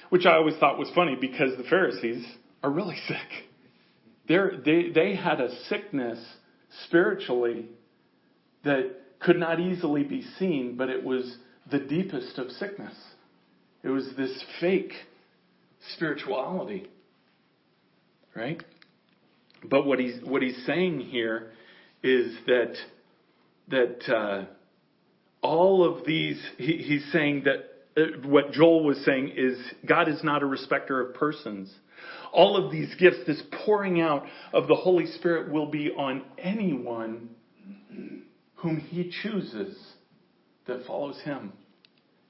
[0.09, 2.23] Which I always thought was funny because the Pharisees
[2.61, 3.49] are really sick.
[4.27, 6.19] They're, they, they had a sickness
[6.85, 7.65] spiritually
[8.63, 11.35] that could not easily be seen, but it was
[11.71, 12.93] the deepest of sickness.
[13.83, 14.93] It was this fake
[15.95, 16.87] spirituality.
[18.35, 18.63] Right?
[19.63, 21.51] But what he's, what he's saying here
[22.03, 22.75] is that,
[23.69, 24.45] that, uh,
[25.41, 30.23] all of these, he, he's saying that uh, what Joel was saying is God is
[30.23, 31.73] not a respecter of persons.
[32.31, 37.29] All of these gifts, this pouring out of the Holy Spirit will be on anyone
[38.55, 39.77] whom he chooses
[40.67, 41.51] that follows him.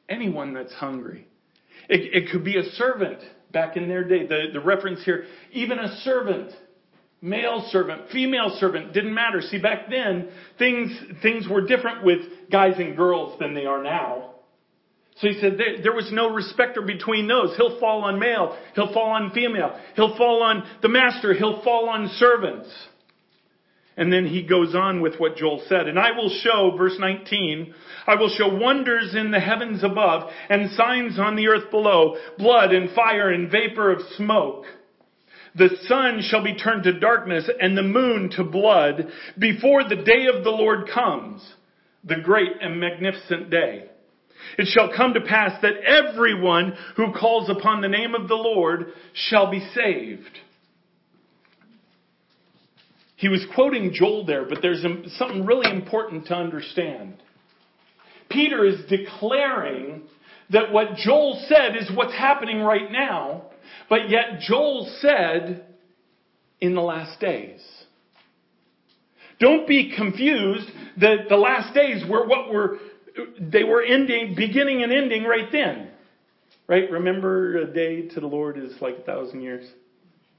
[0.10, 1.28] Anyone that's hungry.
[1.90, 3.20] It, it could be a servant
[3.52, 4.26] back in their day.
[4.26, 6.52] The, the reference here, even a servant,
[7.22, 9.42] male servant, female servant, didn't matter.
[9.42, 10.92] See, back then, things,
[11.22, 12.20] things were different with
[12.52, 14.32] guys and girls than they are now.
[15.18, 17.56] So he said there, there was no respecter between those.
[17.58, 18.58] He'll fall on male.
[18.76, 19.78] He'll fall on female.
[19.96, 21.34] He'll fall on the master.
[21.34, 22.70] He'll fall on servants.
[23.98, 25.88] And then he goes on with what Joel said.
[25.88, 27.74] And I will show, verse 19,
[28.08, 32.72] I will show wonders in the heavens above and signs on the earth below, blood
[32.72, 34.66] and fire and vapor of smoke.
[35.56, 40.28] The sun shall be turned to darkness and the moon to blood before the day
[40.34, 41.46] of the Lord comes,
[42.06, 43.90] the great and magnificent day.
[44.58, 48.94] It shall come to pass that everyone who calls upon the name of the Lord
[49.14, 50.40] shall be saved.
[53.22, 54.84] He was quoting Joel there, but there's
[55.20, 57.22] something really important to understand.
[58.32, 60.02] Peter is declaring
[60.50, 63.44] that what Joel said is what's happening right now,
[63.88, 65.68] but yet Joel said
[66.60, 67.62] in the last days.
[69.40, 70.68] Don't be confused
[71.00, 72.80] that the last days were what were,
[73.40, 75.92] they were ending, beginning and ending right then.
[76.68, 76.90] Right?
[76.90, 79.68] Remember a day to the Lord is like a thousand years.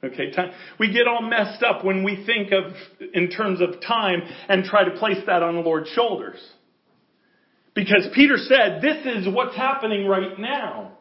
[0.04, 0.50] Okay, time.
[0.80, 2.72] We get all messed up when we think of,
[3.14, 6.40] in terms of time, and try to place that on the Lord's shoulders.
[7.74, 10.92] Because Peter said, this is what's happening right now.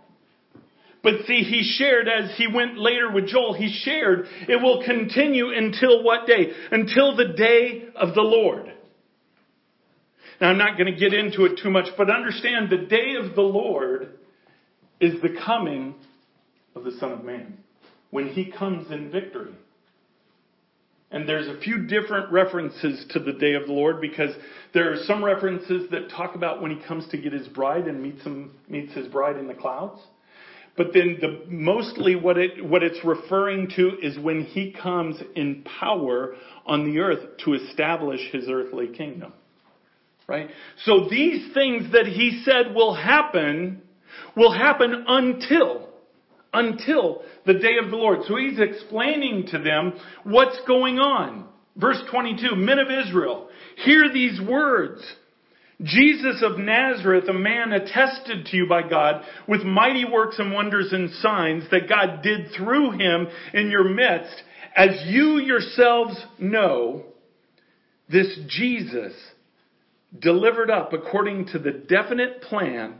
[1.03, 5.49] But see, he shared as he went later with Joel, he shared it will continue
[5.51, 6.51] until what day?
[6.71, 8.71] Until the day of the Lord.
[10.39, 13.35] Now I'm not going to get into it too much, but understand the day of
[13.35, 14.11] the Lord
[14.99, 15.95] is the coming
[16.75, 17.57] of the Son of Man
[18.11, 19.53] when he comes in victory.
[21.13, 24.33] And there's a few different references to the day of the Lord because
[24.73, 28.01] there are some references that talk about when he comes to get his bride and
[28.01, 29.99] meets him, meets his bride in the clouds.
[30.77, 35.65] But then the, mostly what it, what it's referring to is when he comes in
[35.79, 39.33] power on the earth to establish his earthly kingdom.
[40.27, 40.49] Right?
[40.85, 43.81] So these things that he said will happen
[44.35, 45.90] will happen until
[46.53, 48.19] until the day of the Lord.
[48.27, 51.47] So he's explaining to them what's going on.
[51.77, 55.01] Verse 22, men of Israel, hear these words.
[55.83, 60.91] Jesus of Nazareth, a man attested to you by God with mighty works and wonders
[60.91, 64.43] and signs that God did through him in your midst,
[64.75, 67.05] as you yourselves know,
[68.09, 69.13] this Jesus
[70.17, 72.95] delivered up according to the definite plan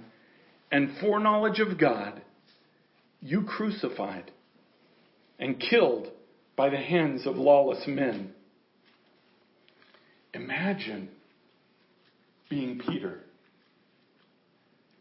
[0.72, 2.22] and foreknowledge of God
[3.22, 4.32] you crucified
[5.40, 6.08] and killed
[6.56, 8.34] by the hands of lawless men.
[10.34, 11.10] Imagine
[12.50, 13.20] being Peter.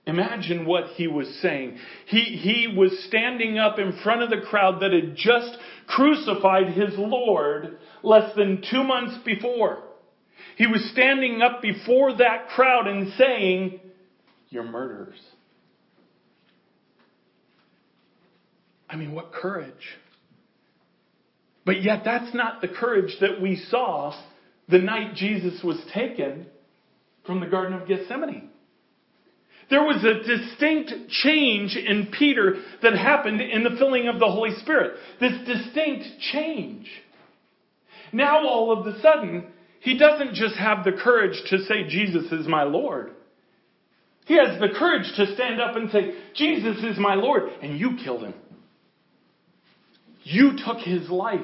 [0.07, 1.79] Imagine what he was saying.
[2.07, 5.57] He, he was standing up in front of the crowd that had just
[5.87, 9.85] crucified his Lord less than two months before.
[10.57, 13.81] He was standing up before that crowd and saying,
[14.49, 15.21] You're murderers.
[18.91, 19.73] I mean, what courage.
[21.65, 24.15] But yet, that's not the courage that we saw
[24.69, 26.47] the night Jesus was taken
[27.27, 28.51] from the Garden of Gethsemane.
[29.69, 34.55] There was a distinct change in Peter that happened in the filling of the Holy
[34.57, 34.95] Spirit.
[35.21, 36.89] This distinct change.
[38.13, 39.47] Now all of a sudden,
[39.81, 43.13] he doesn't just have the courage to say, Jesus is my Lord.
[44.27, 47.97] He has the courage to stand up and say, Jesus is my Lord, and you
[48.03, 48.35] killed him.
[50.23, 51.41] You took his life.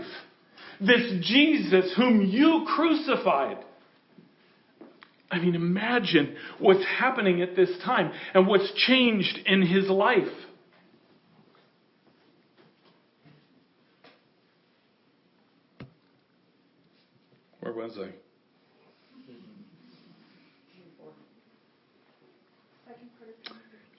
[0.80, 3.58] This Jesus whom you crucified.
[5.30, 10.28] I mean, imagine what's happening at this time and what's changed in his life.
[17.60, 18.10] Where was I?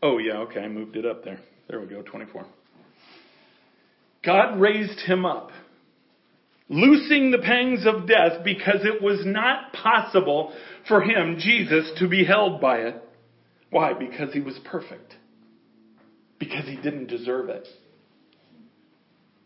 [0.02, 1.40] Oh, yeah, okay, I moved it up there.
[1.68, 2.46] There we go, 24.
[4.28, 5.52] God raised him up
[6.70, 10.54] loosing the pangs of death because it was not possible
[10.88, 13.02] for him, Jesus, to be held by it.
[13.70, 13.94] Why?
[13.94, 15.16] Because he was perfect.
[16.40, 17.68] Because he didn't deserve it.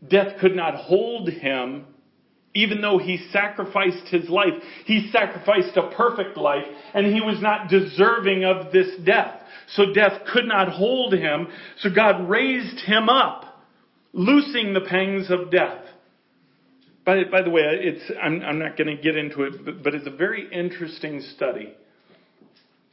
[0.07, 1.85] Death could not hold him
[2.53, 4.53] even though he sacrificed his life.
[4.85, 9.39] He sacrificed a perfect life and he was not deserving of this death.
[9.69, 11.47] So death could not hold him.
[11.79, 13.45] So God raised him up,
[14.13, 15.83] loosing the pangs of death.
[17.05, 19.95] By, by the way, it's, I'm, I'm not going to get into it, but, but
[19.95, 21.73] it's a very interesting study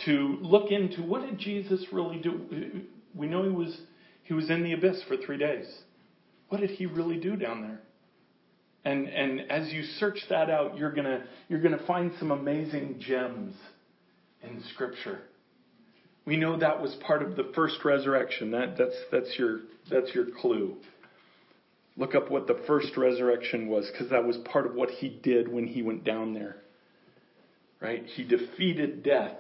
[0.07, 2.83] to look into what did Jesus really do.
[3.15, 3.77] We know he was,
[4.23, 5.67] he was in the abyss for three days.
[6.49, 7.81] What did he really do down there?
[8.85, 13.55] And, and as you search that out, you're gonna, you're gonna find some amazing gems
[14.43, 15.19] in scripture.
[16.25, 18.53] We know that was part of the first resurrection.
[18.53, 20.77] That, that's, that's your, that's your clue.
[21.99, 25.53] Look up what the first resurrection was, because that was part of what he did
[25.53, 26.57] when he went down there.
[27.81, 28.05] Right?
[28.07, 29.37] He defeated death.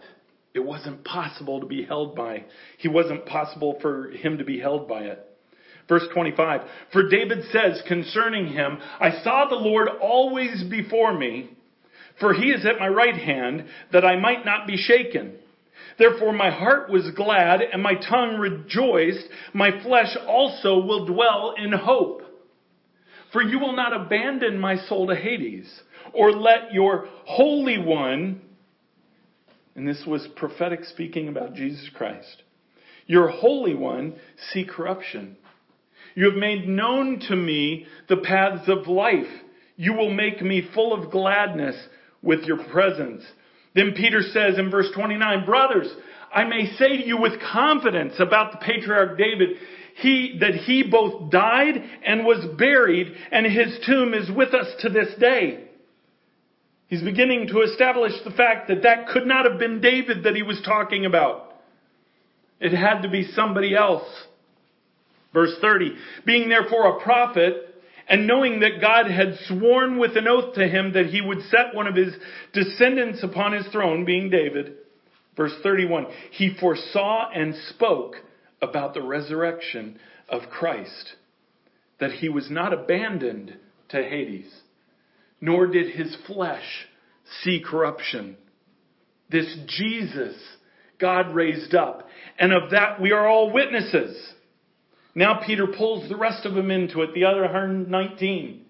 [0.54, 2.44] It wasn't possible to be held by.
[2.78, 5.24] He wasn't possible for him to be held by it.
[5.88, 6.62] Verse 25.
[6.92, 11.50] For David says concerning him, I saw the Lord always before me,
[12.18, 15.34] for he is at my right hand, that I might not be shaken.
[15.96, 19.28] Therefore my heart was glad and my tongue rejoiced.
[19.54, 22.22] My flesh also will dwell in hope.
[23.32, 25.68] For you will not abandon my soul to Hades,
[26.14, 28.40] or let your Holy One,
[29.74, 32.42] and this was prophetic speaking about Jesus Christ,
[33.06, 34.14] your Holy One
[34.52, 35.36] see corruption.
[36.14, 39.28] You have made known to me the paths of life.
[39.76, 41.76] You will make me full of gladness
[42.22, 43.22] with your presence.
[43.74, 45.88] Then Peter says in verse 29, brothers,
[46.34, 49.56] I may say to you with confidence about the patriarch David,
[50.00, 54.88] he, that he both died and was buried, and his tomb is with us to
[54.88, 55.64] this day.
[56.86, 60.42] He's beginning to establish the fact that that could not have been David that he
[60.42, 61.52] was talking about.
[62.60, 64.08] It had to be somebody else.
[65.34, 67.64] Verse 30, being therefore a prophet,
[68.08, 71.74] and knowing that God had sworn with an oath to him that he would set
[71.74, 72.14] one of his
[72.54, 74.76] descendants upon his throne, being David.
[75.36, 78.14] Verse 31, he foresaw and spoke
[78.60, 81.14] about the resurrection of Christ,
[82.00, 83.56] that he was not abandoned
[83.90, 84.52] to Hades,
[85.40, 86.86] nor did his flesh
[87.42, 88.36] see corruption.
[89.30, 90.36] This Jesus
[90.98, 94.16] God raised up, and of that we are all witnesses.
[95.14, 98.64] Now Peter pulls the rest of them into it, the other 119.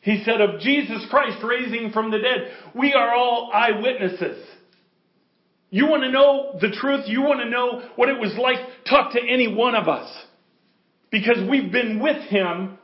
[0.00, 4.44] He said of Jesus Christ raising from the dead, we are all eyewitnesses.
[5.70, 7.04] You want to know the truth?
[7.06, 8.58] You want to know what it was like?
[8.88, 10.10] Talk to any one of us.
[11.10, 12.78] Because we've been with him.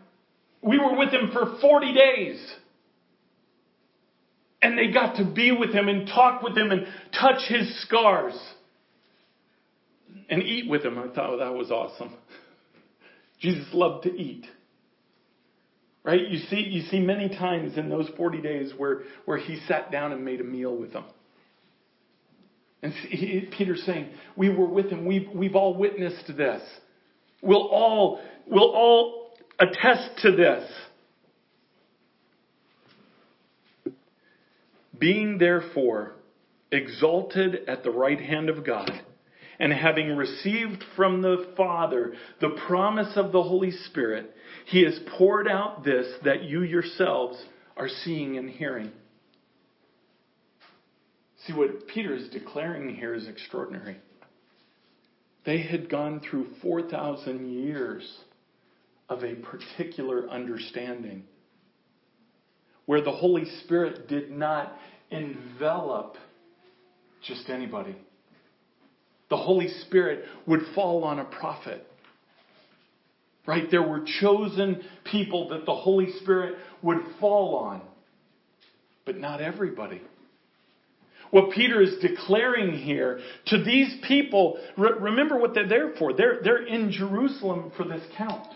[0.63, 2.55] We were with him for 40 days.
[4.61, 6.87] And they got to be with him and talk with him and
[7.19, 8.39] touch his scars.
[10.29, 10.99] And eat with him.
[10.99, 12.15] I thought oh, that was awesome.
[13.41, 14.47] Jesus loved to eat.
[16.05, 16.29] Right?
[16.29, 20.13] You see, you see many times in those 40 days where, where he sat down
[20.13, 21.05] and made a meal with them.
[22.83, 22.93] And
[23.57, 25.07] Peter's saying, We were with him.
[25.07, 26.63] We've, we've all witnessed this.
[27.41, 30.71] We'll all, we'll all attest to this.
[34.99, 36.13] Being therefore
[36.71, 38.91] exalted at the right hand of God,
[39.59, 44.31] and having received from the Father the promise of the Holy Spirit,
[44.67, 47.43] he has poured out this that you yourselves
[47.77, 48.93] are seeing and hearing.
[51.47, 53.97] See, what Peter is declaring here is extraordinary.
[55.45, 58.09] They had gone through 4,000 years
[59.09, 61.25] of a particular understanding
[62.87, 64.73] where the Holy Spirit did not
[65.11, 66.17] envelop
[67.27, 67.97] just anybody.
[69.31, 71.87] The Holy Spirit would fall on a prophet.
[73.47, 73.69] Right?
[73.71, 77.83] There were chosen people that the Holy Spirit would fall on,
[79.05, 80.01] but not everybody.
[81.33, 86.13] What Peter is declaring here to these people, re- remember what they're there for.
[86.13, 88.47] They're, they're in Jerusalem for this count.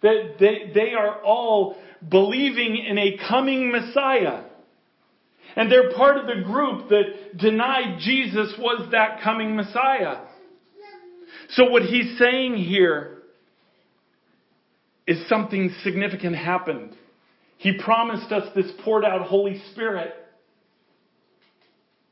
[0.00, 1.76] That they, they are all
[2.08, 4.44] believing in a coming Messiah.
[5.56, 10.22] And they're part of the group that denied Jesus was that coming Messiah.
[11.50, 13.18] So what he's saying here
[15.06, 16.96] is something significant happened.
[17.58, 20.14] He promised us this poured out Holy Spirit.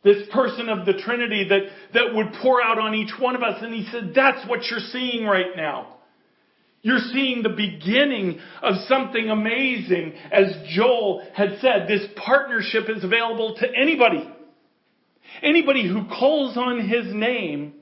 [0.02, 1.60] This person of the Trinity that,
[1.92, 3.62] that would pour out on each one of us.
[3.62, 5.96] And he said, that's what you're seeing right now.
[6.82, 10.14] You're seeing the beginning of something amazing.
[10.32, 14.26] As Joel had said, this partnership is available to anybody.
[15.42, 17.74] Anybody who calls on his name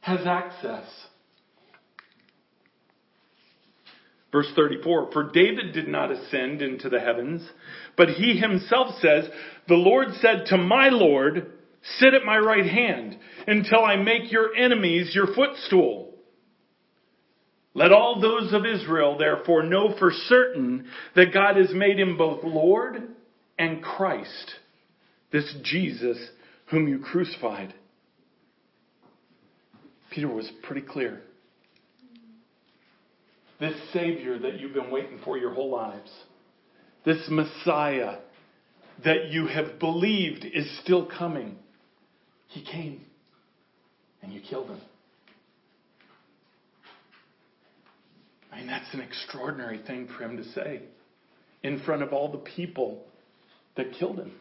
[0.00, 0.84] has access.
[4.34, 7.40] Verse 34, for David did not ascend into the heavens,
[7.96, 9.28] but he himself says,
[9.68, 11.52] the Lord said to my Lord,
[11.98, 13.16] sit at my right hand
[13.46, 16.16] until I make your enemies your footstool.
[17.74, 22.42] Let all those of Israel therefore know for certain that God has made him both
[22.42, 23.14] Lord
[23.56, 24.54] and Christ,
[25.30, 26.18] this Jesus
[26.72, 27.72] whom you crucified.
[30.10, 31.22] Peter was pretty clear.
[33.64, 36.10] This Savior that you've been waiting for your whole lives,
[37.06, 38.18] this Messiah
[39.02, 41.56] that you have believed is still coming,
[42.48, 43.00] he came
[44.20, 44.80] and you killed him.
[48.52, 50.82] I mean, that's an extraordinary thing for him to say
[51.62, 53.02] in front of all the people
[53.78, 54.32] that killed him.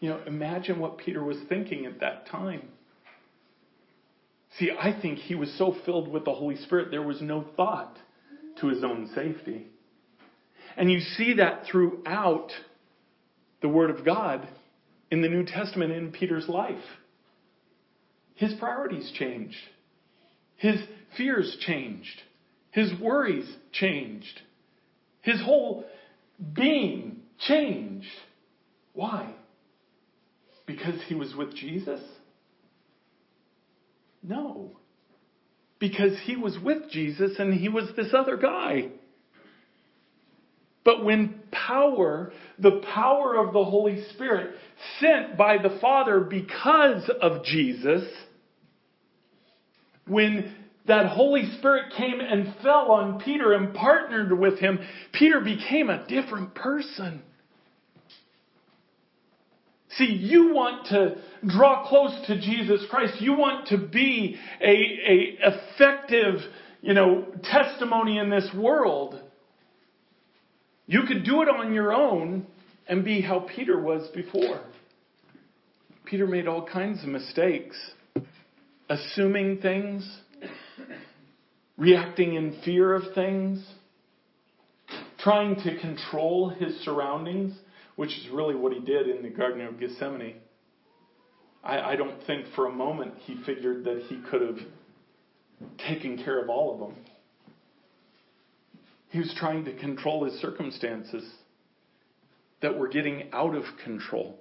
[0.00, 2.68] You know, imagine what Peter was thinking at that time.
[4.58, 7.96] See, I think he was so filled with the Holy Spirit, there was no thought
[8.60, 9.66] to his own safety.
[10.76, 12.50] And you see that throughout
[13.60, 14.46] the Word of God
[15.10, 16.76] in the New Testament in Peter's life.
[18.34, 19.56] His priorities changed.
[20.56, 20.80] His
[21.16, 22.22] fears changed.
[22.70, 24.40] His worries changed.
[25.22, 25.84] His whole
[26.54, 28.06] being changed.
[28.92, 29.34] Why?
[30.66, 32.00] Because he was with Jesus?
[34.22, 34.76] No.
[35.78, 38.88] Because he was with Jesus and he was this other guy.
[40.84, 44.54] But when power, the power of the Holy Spirit,
[45.00, 48.02] sent by the Father because of Jesus,
[50.06, 50.54] when
[50.86, 54.78] that Holy Spirit came and fell on Peter and partnered with him,
[55.12, 57.22] Peter became a different person.
[59.98, 63.20] See, you want to draw close to Jesus Christ.
[63.20, 66.36] You want to be a, a effective,
[66.80, 69.20] you know, testimony in this world.
[70.86, 72.46] You could do it on your own
[72.88, 74.62] and be how Peter was before.
[76.06, 77.76] Peter made all kinds of mistakes,
[78.88, 80.08] assuming things,
[81.76, 83.62] reacting in fear of things,
[85.18, 87.52] trying to control his surroundings,
[87.98, 90.36] which is really what he did in the Garden of Gethsemane.
[91.64, 94.58] I, I don't think for a moment he figured that he could have
[95.78, 96.96] taken care of all of them.
[99.08, 101.28] He was trying to control his circumstances
[102.62, 104.38] that were getting out of control.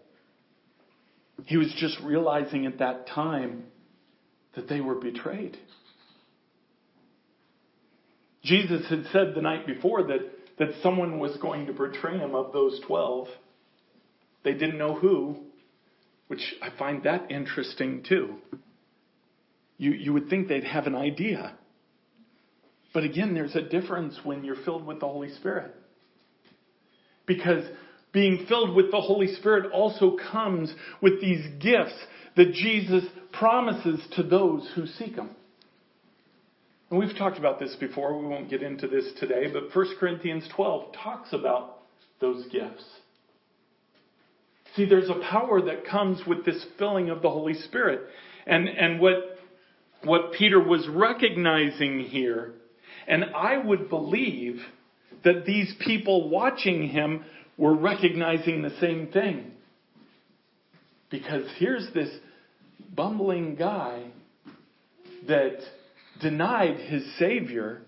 [1.45, 3.64] He was just realizing at that time
[4.55, 5.58] that they were betrayed.
[8.43, 10.20] Jesus had said the night before that,
[10.60, 13.30] that someone was going to betray him of those 12.
[14.48, 15.36] They didn't know who,
[16.28, 18.36] which I find that interesting too.
[19.78, 21.52] You, you would think they'd have an idea.
[22.93, 25.76] But again, there's a difference when you're filled with the Holy Spirit.
[27.26, 27.66] Because
[28.14, 32.00] being filled with the Holy Spirit also comes with these gifts
[32.38, 35.32] that Jesus promises to those who seek Him.
[36.89, 38.18] And we've talked about this before.
[38.18, 41.80] We won't get into this today, but 1 Corinthians 12 talks about
[42.22, 42.86] those gifts.
[44.78, 48.02] See, there's a power that comes with this filling of the Holy Spirit.
[48.46, 49.40] And, and what,
[50.04, 52.54] what Peter was recognizing here,
[53.08, 54.62] and I would believe
[55.24, 57.26] that these people watching him
[57.58, 59.52] were recognizing the same thing.
[61.10, 62.10] Because here's this
[62.96, 64.04] bumbling guy
[65.28, 65.58] that
[66.22, 67.82] denied his Savior.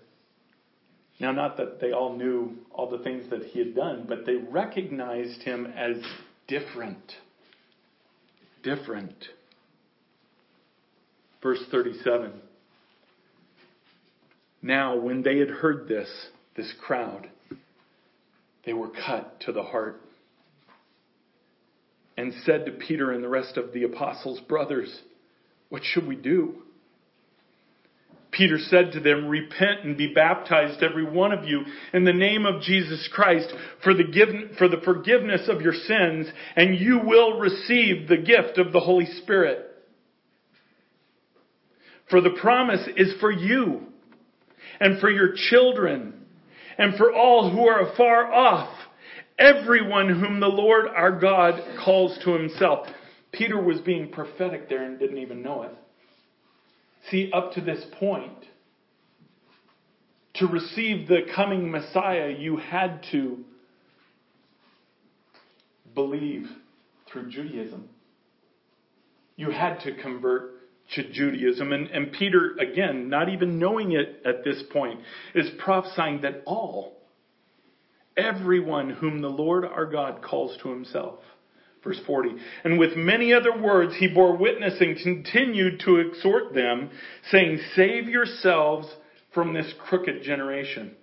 [1.20, 4.34] Now, not that they all knew all the things that he had done, but they
[4.34, 5.96] recognized him as
[6.50, 7.12] different.
[8.62, 9.14] Different.
[11.42, 12.32] Verse 37.
[14.60, 16.10] Now, when they had heard this,
[16.56, 17.30] this crowd,
[18.66, 20.02] they were cut to the heart
[22.18, 25.00] and said to Peter and the rest of the apostles, Brothers,
[25.70, 26.56] what should we do?
[28.30, 31.62] Peter said to them, Repent and be baptized, every one of you,
[31.92, 33.52] in the name of Jesus Christ
[33.82, 34.04] for the,
[34.56, 39.06] for the forgiveness of your sins, and you will receive the gift of the Holy
[39.22, 39.66] Spirit.
[42.08, 43.82] For the promise is for you,
[44.80, 46.14] and for your children,
[46.78, 48.76] and for all who are afar off,
[49.38, 52.86] everyone whom the Lord our God calls to himself.
[53.32, 55.72] Peter was being prophetic there and didn't even know it.
[57.08, 58.44] See, up to this point,
[60.34, 63.38] to receive the coming Messiah, you had to
[65.94, 66.46] believe
[67.10, 67.88] through Judaism.
[69.36, 70.52] You had to convert
[70.94, 71.72] to Judaism.
[71.72, 75.00] And, and Peter, again, not even knowing it at this point,
[75.34, 76.98] is prophesying that all,
[78.16, 81.20] everyone whom the Lord our God calls to himself,
[81.82, 82.30] Verse 40.
[82.64, 86.90] And with many other words he bore witness and continued to exhort them,
[87.30, 88.88] saying, Save yourselves
[89.32, 90.94] from this crooked generation.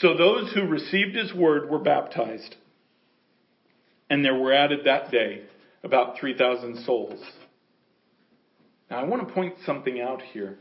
[0.00, 2.56] So those who received his word were baptized.
[4.10, 5.44] And there were added that day
[5.82, 7.20] about 3,000 souls.
[8.90, 10.58] Now I want to point something out here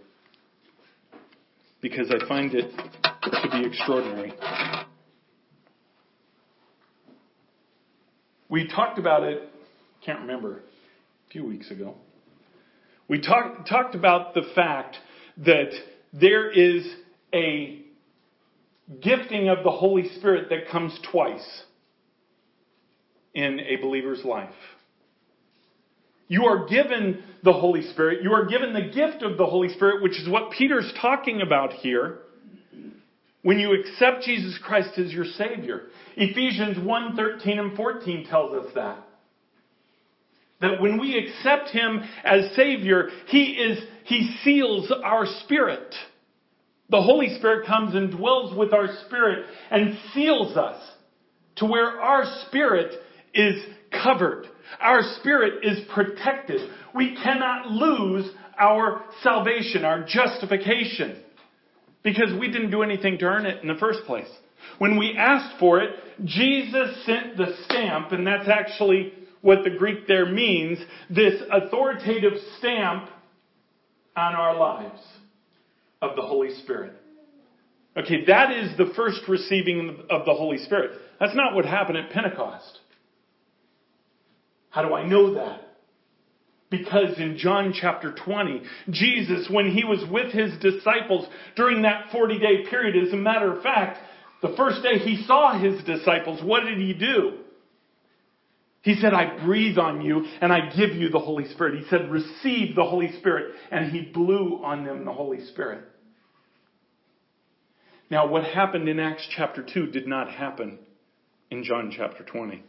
[1.81, 2.71] because I find it
[3.23, 4.33] to be extraordinary.
[8.53, 9.41] We talked about it,
[10.05, 11.95] can't remember, a few weeks ago.
[13.07, 14.95] We talk, talked about the fact
[15.37, 15.71] that
[16.13, 16.85] there is
[17.33, 17.81] a
[19.01, 21.63] gifting of the Holy Spirit that comes twice
[23.33, 24.53] in a believer's life.
[26.27, 28.21] You are given the Holy Spirit.
[28.21, 31.73] You are given the gift of the Holy Spirit, which is what Peter's talking about
[31.73, 32.19] here
[33.43, 35.83] when you accept Jesus Christ as your Savior.
[36.15, 38.97] Ephesians 1 13 and 14 tells us that.
[40.61, 45.93] That when we accept Him as Savior, He is, He seals our spirit.
[46.89, 50.81] The Holy Spirit comes and dwells with our spirit and seals us
[51.57, 52.93] to where our spirit
[53.33, 53.61] is
[54.03, 54.47] covered.
[54.79, 56.61] Our spirit is protected.
[56.95, 58.29] We cannot lose
[58.59, 61.22] our salvation, our justification
[62.03, 64.29] because we didn't do anything to earn it in the first place.
[64.77, 65.91] When we asked for it,
[66.23, 70.79] Jesus sent the stamp, and that's actually what the Greek there means,
[71.09, 73.09] this authoritative stamp
[74.15, 75.01] on our lives
[76.01, 76.93] of the Holy Spirit.
[77.95, 80.91] Okay, that is the first receiving of the Holy Spirit.
[81.19, 82.79] That's not what happened at Pentecost.
[84.69, 85.72] How do I know that?
[86.73, 92.39] Because in John chapter 20, Jesus, when he was with his disciples during that 40
[92.39, 93.99] day period, as a matter of fact,
[94.41, 97.33] the first day he saw his disciples, what did he do?
[98.81, 101.79] He said, I breathe on you and I give you the Holy Spirit.
[101.79, 103.53] He said, receive the Holy Spirit.
[103.69, 105.83] And he blew on them the Holy Spirit.
[108.09, 110.79] Now, what happened in Acts chapter 2 did not happen
[111.51, 112.63] in John chapter 20.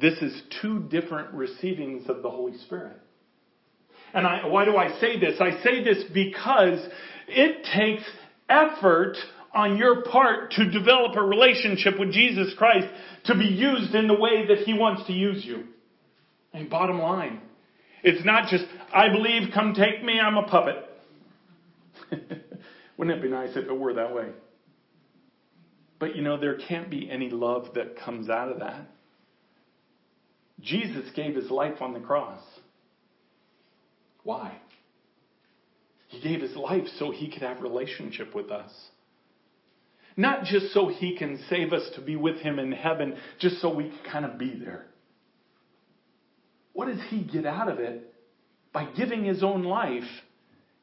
[0.00, 2.96] This is two different receivings of the Holy Spirit.
[4.14, 5.40] And I, why do I say this?
[5.40, 6.80] I say this because
[7.28, 8.08] it takes
[8.48, 9.16] effort
[9.54, 12.86] on your part to develop a relationship with Jesus Christ
[13.26, 15.64] to be used in the way that He wants to use you.
[16.52, 17.40] And bottom line,
[18.02, 20.76] it's not just, I believe, come take me, I'm a puppet.
[22.96, 24.30] Wouldn't it be nice if it were that way?
[25.98, 28.88] But you know, there can't be any love that comes out of that.
[30.62, 32.40] Jesus gave his life on the cross.
[34.22, 34.56] Why?
[36.08, 38.70] He gave his life so he could have relationship with us.
[40.16, 43.72] Not just so he can save us to be with him in heaven, just so
[43.72, 44.86] we can kind of be there.
[46.72, 48.12] What does he get out of it
[48.72, 50.08] by giving his own life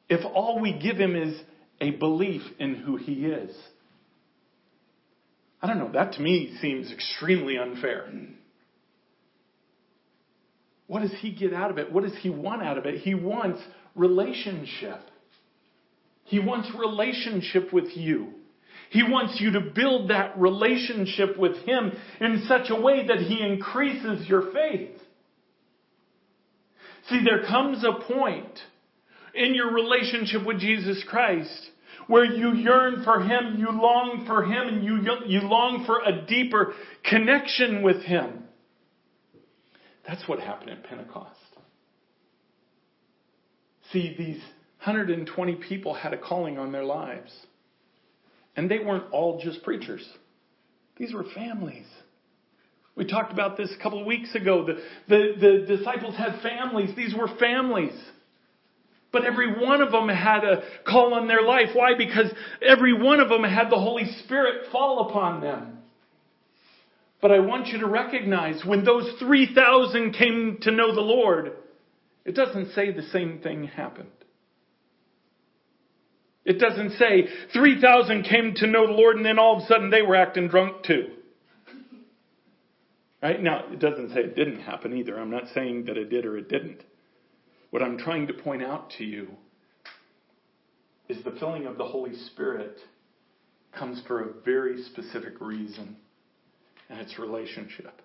[0.08, 1.38] if all we give him is
[1.80, 3.54] a belief in who he is?
[5.60, 8.10] I don't know, that to me seems extremely unfair.
[10.88, 11.92] What does he get out of it?
[11.92, 13.02] What does he want out of it?
[13.02, 13.60] He wants
[13.94, 15.00] relationship.
[16.24, 18.32] He wants relationship with you.
[18.90, 23.42] He wants you to build that relationship with Him in such a way that He
[23.42, 24.98] increases your faith.
[27.10, 28.58] See, there comes a point
[29.34, 31.70] in your relationship with Jesus Christ
[32.06, 36.26] where you yearn for Him, you long for Him, and you, you long for a
[36.26, 36.72] deeper
[37.04, 38.44] connection with Him.
[40.08, 41.36] That's what happened at Pentecost.
[43.92, 44.40] See, these
[44.84, 47.30] 120 people had a calling on their lives.
[48.56, 50.08] And they weren't all just preachers.
[50.96, 51.86] These were families.
[52.96, 54.66] We talked about this a couple of weeks ago.
[54.66, 55.34] The, the,
[55.66, 56.96] the disciples had families.
[56.96, 57.96] These were families.
[59.12, 61.68] But every one of them had a call on their life.
[61.74, 61.96] Why?
[61.96, 62.32] Because
[62.66, 65.77] every one of them had the Holy Spirit fall upon them.
[67.20, 71.52] But I want you to recognize when those 3,000 came to know the Lord,
[72.24, 74.10] it doesn't say the same thing happened.
[76.44, 79.90] It doesn't say 3,000 came to know the Lord and then all of a sudden
[79.90, 81.08] they were acting drunk too.
[83.22, 83.42] Right?
[83.42, 85.18] Now, it doesn't say it didn't happen either.
[85.18, 86.82] I'm not saying that it did or it didn't.
[87.70, 89.28] What I'm trying to point out to you
[91.08, 92.78] is the filling of the Holy Spirit
[93.76, 95.96] comes for a very specific reason,
[96.88, 98.00] and it's relationship.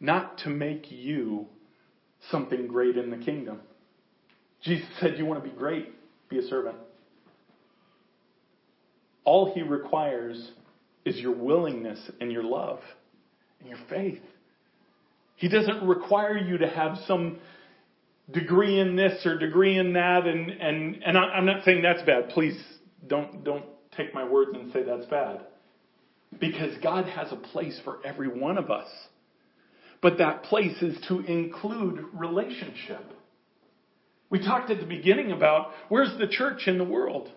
[0.00, 1.46] Not to make you
[2.30, 3.60] something great in the kingdom.
[4.62, 5.88] Jesus said, You want to be great?
[6.28, 6.76] Be a servant.
[9.24, 10.50] All he requires
[11.04, 12.80] is your willingness and your love
[13.60, 14.22] and your faith.
[15.36, 17.38] He doesn't require you to have some
[18.30, 22.28] degree in this or degree in that and, and, and I'm not saying that's bad.
[22.30, 22.60] Please
[23.06, 23.64] don't, don't
[23.96, 25.40] take my words and say that's bad.
[26.38, 28.88] Because God has a place for every one of us.
[30.00, 33.04] But that place is to include relationship.
[34.30, 37.28] We talked at the beginning about where's the church in the world?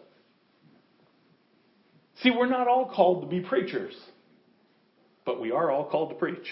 [2.21, 3.95] See, we're not all called to be preachers,
[5.25, 6.47] but we are all called to preach.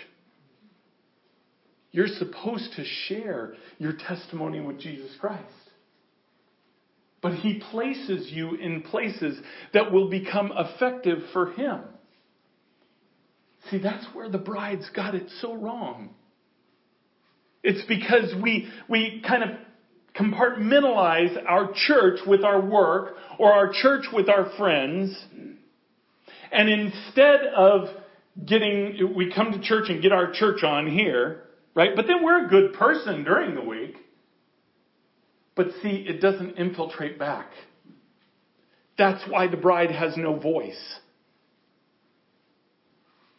[1.92, 5.44] You're supposed to share your testimony with Jesus Christ.
[7.22, 9.40] But He places you in places
[9.74, 11.82] that will become effective for Him.
[13.70, 16.10] See, that's where the bride's got it so wrong.
[17.64, 19.50] It's because we, we kind of
[20.16, 25.16] compartmentalize our church with our work or our church with our friends.
[26.52, 27.90] And instead of
[28.46, 31.44] getting, we come to church and get our church on here,
[31.76, 31.96] right?
[31.96, 33.96] But then we're a good person during the week.
[35.56, 37.52] But see, it doesn't infiltrate back.
[38.98, 41.00] That's why the bride has no voice.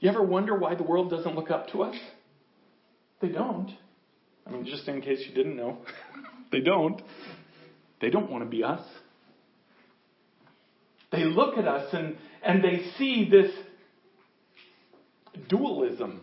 [0.02, 1.94] You ever wonder why the world doesn't look up to us?
[3.20, 3.70] They don't.
[4.44, 5.78] I mean, just in case you didn't know.
[6.50, 7.00] They don't.
[8.02, 8.86] They don't want to be us.
[11.10, 13.50] They look at us and, and they see this
[15.48, 16.20] dualism.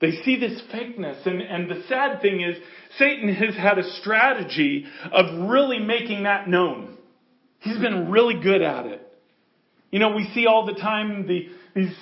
[0.00, 1.24] They see this fakeness.
[1.24, 2.56] And, and the sad thing is,
[2.98, 6.96] Satan has had a strategy of really making that known.
[7.60, 9.00] He's been really good at it.
[9.92, 11.94] You know, we see all the time the, these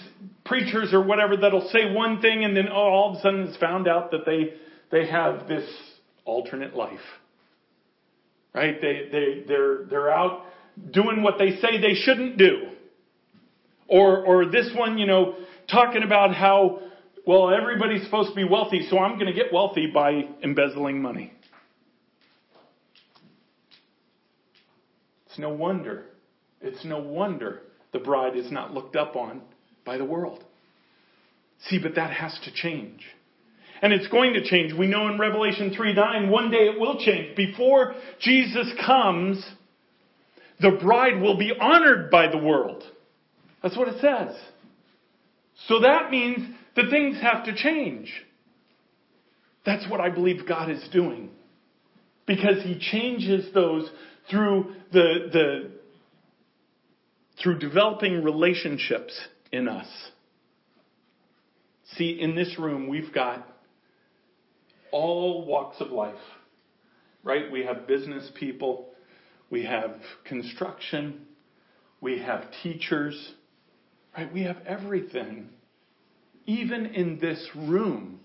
[0.45, 3.57] preachers or whatever that'll say one thing and then oh, all of a sudden it's
[3.57, 4.55] found out that they,
[4.91, 5.69] they have this
[6.25, 7.01] alternate life.
[8.55, 8.81] Right?
[8.81, 10.45] They, they, they're, they're out
[10.91, 12.69] doing what they say they shouldn't do.
[13.89, 15.37] Or, or this one, you know,
[15.71, 16.81] talking about how,
[17.27, 21.33] well, everybody's supposed to be wealthy, so I'm going to get wealthy by embezzling money.
[25.27, 26.05] It's no wonder.
[26.61, 27.63] It's no wonder
[27.93, 29.43] the bride is not looked up on
[29.85, 30.45] by the world.
[31.69, 33.01] See, but that has to change.
[33.81, 34.73] And it's going to change.
[34.73, 37.37] We know in Revelation 3 9, one day it will change.
[37.37, 39.45] Before Jesus comes,
[40.61, 42.85] the bride will be honored by the world.
[43.63, 44.37] That's what it says.
[45.67, 48.13] So that means that things have to change.
[49.65, 51.31] That's what I believe God is doing.
[52.27, 53.89] Because He changes those
[54.31, 55.71] through the, the
[57.43, 59.19] through developing relationships
[59.53, 59.87] in us.
[61.97, 63.47] See, in this room, we've got
[64.91, 66.15] all walks of life,
[67.23, 67.51] right?
[67.53, 68.89] We have business people,
[69.51, 71.27] we have construction,
[72.01, 73.33] we have teachers,
[74.17, 74.33] right?
[74.33, 75.51] We have everything.
[76.47, 78.21] Even in this room,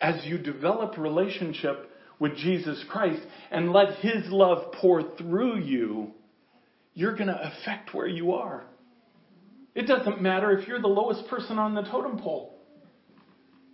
[0.00, 6.12] as you develop relationship with Jesus Christ and let His love pour through you,
[6.94, 8.64] you're going to affect where you are.
[9.78, 12.58] It doesn't matter if you're the lowest person on the totem pole.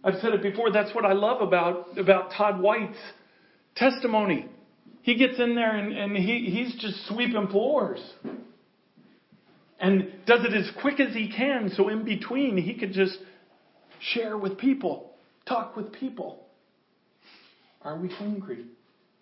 [0.05, 2.99] I've said it before, that's what I love about, about Todd White's
[3.75, 4.47] testimony.
[5.01, 8.01] He gets in there and, and he, he's just sweeping floors.
[9.81, 13.17] And does it as quick as he can, so in between he could just
[14.13, 15.15] share with people,
[15.49, 16.45] talk with people.
[17.81, 18.67] Are we hungry?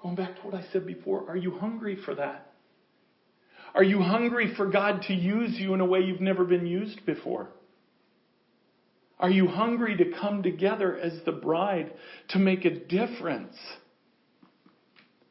[0.03, 2.52] Going back to what I said before, are you hungry for that?
[3.75, 7.05] Are you hungry for God to use you in a way you've never been used
[7.07, 7.49] before?
[9.19, 11.93] Are you hungry to come together as the bride
[12.31, 13.57] to make a difference?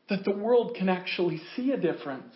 [0.09, 2.33] That the world can actually see a difference.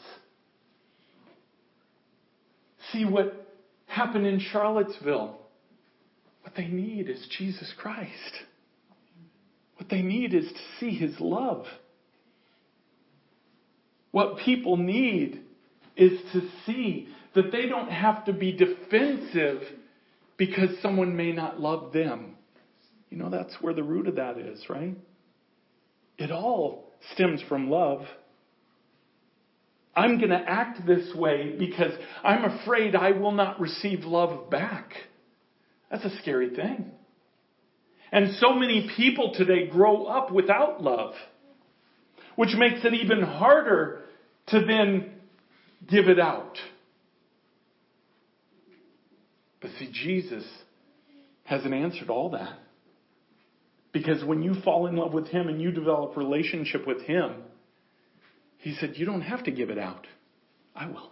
[2.91, 3.47] See what
[3.87, 5.39] happened in Charlottesville.
[6.41, 8.11] What they need is Jesus Christ.
[9.77, 11.65] What they need is to see his love.
[14.11, 15.41] What people need
[15.95, 19.61] is to see that they don't have to be defensive
[20.37, 22.35] because someone may not love them.
[23.09, 24.95] You know, that's where the root of that is, right?
[26.17, 28.01] It all stems from love.
[29.95, 31.93] I'm going to act this way because
[32.23, 34.91] I'm afraid I will not receive love back.
[35.89, 36.91] That's a scary thing.
[38.11, 41.13] And so many people today grow up without love,
[42.35, 44.03] which makes it even harder
[44.47, 45.14] to then
[45.89, 46.57] give it out.
[49.61, 50.43] But see, Jesus
[51.45, 52.59] has an answer to all that.
[53.91, 57.31] Because when you fall in love with Him and you develop relationship with Him,
[58.57, 60.05] He said, you don't have to give it out.
[60.75, 61.11] I will.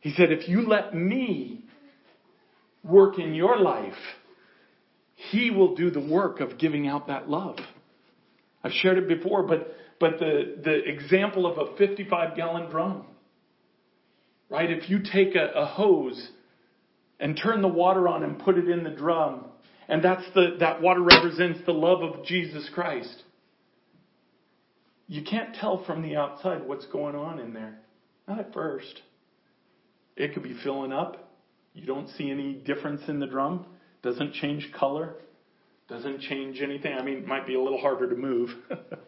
[0.00, 1.64] He said, if you let me
[2.84, 3.98] work in your life,
[5.30, 7.56] He will do the work of giving out that love.
[8.62, 13.04] I've shared it before, but, but the, the example of a 55 gallon drum,
[14.50, 14.70] right?
[14.70, 16.30] If you take a, a hose
[17.18, 19.44] and turn the water on and put it in the drum.
[19.88, 23.22] And that's the, that water represents the love of Jesus Christ.
[25.06, 27.78] You can't tell from the outside what's going on in there.
[28.26, 29.02] Not at first.
[30.16, 31.32] It could be filling up.
[31.74, 33.66] You don't see any difference in the drum.
[34.02, 35.14] Doesn't change color.
[35.88, 36.94] Doesn't change anything.
[36.94, 38.50] I mean, it might be a little harder to move.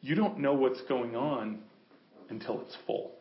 [0.00, 1.60] you don't know what's going on
[2.30, 3.12] until it's full.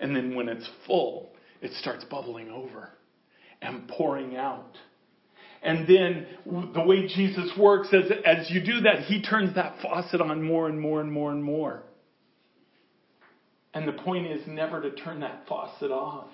[0.00, 1.30] And then when it's full,
[1.62, 2.90] it starts bubbling over
[3.62, 4.76] and pouring out.
[5.62, 6.26] And then
[6.74, 10.68] the way Jesus works, as, as you do that, he turns that faucet on more
[10.68, 11.82] and more and more and more.
[13.74, 16.28] And the point is never to turn that faucet off.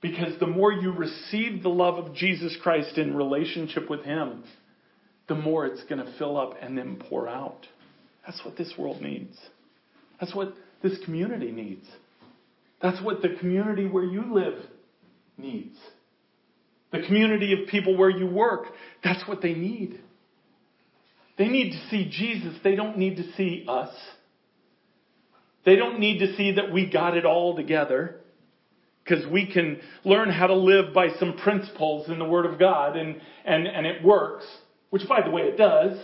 [0.00, 4.44] Because the more you receive the love of Jesus Christ in relationship with Him,
[5.28, 7.66] the more it's going to fill up and then pour out.
[8.26, 9.36] That's what this world needs.
[10.20, 11.86] That's what this community needs.
[12.82, 14.62] That's what the community where you live
[15.38, 15.76] needs.
[16.92, 18.66] The community of people where you work,
[19.02, 20.00] that's what they need.
[21.36, 22.56] They need to see Jesus.
[22.62, 23.92] They don't need to see us.
[25.64, 28.16] They don't need to see that we got it all together
[29.02, 32.96] because we can learn how to live by some principles in the Word of God
[32.96, 34.44] and, and, and it works,
[34.94, 35.98] which by the way it does.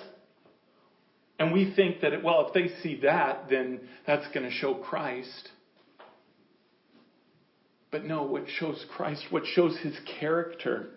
[1.38, 5.50] And we think that, well, if they see that, then that's going to show Christ.
[7.92, 10.88] But no, what shows Christ, what shows his character,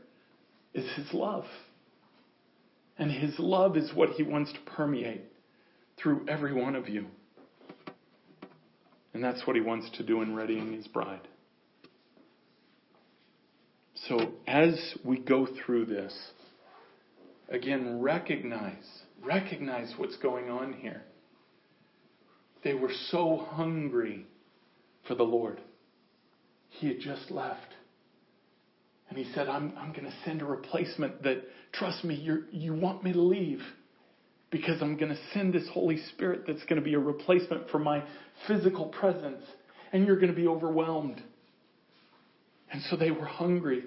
[0.73, 1.45] is his love.
[2.97, 5.25] And his love is what he wants to permeate
[6.01, 7.05] through every one of you.
[9.13, 11.27] And that's what he wants to do in readying his bride.
[14.07, 16.31] So as we go through this,
[17.49, 18.83] again, recognize,
[19.23, 21.03] recognize what's going on here.
[22.63, 24.25] They were so hungry
[25.07, 25.59] for the Lord.
[26.69, 27.73] He had just left.
[29.09, 32.73] And he said, I'm, I'm going to send a replacement that, trust me, you you
[32.73, 33.61] want me to leave
[34.49, 37.79] because I'm going to send this Holy Spirit that's going to be a replacement for
[37.79, 38.03] my
[38.47, 39.43] physical presence.
[39.91, 41.21] And you're going to be overwhelmed.
[42.71, 43.83] And so they were hungry.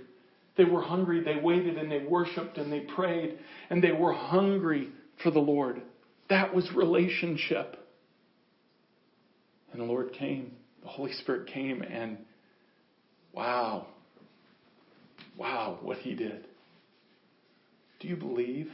[0.56, 1.22] They were hungry.
[1.22, 3.38] They waited and they worshiped and they prayed
[3.70, 4.90] and they were hungry
[5.22, 5.82] for the Lord.
[6.30, 7.76] That was relationship.
[9.72, 10.52] And the Lord came.
[10.82, 12.18] The Holy Spirit came and
[13.36, 13.86] Wow.
[15.36, 16.46] Wow, what he did.
[18.00, 18.70] Do you believe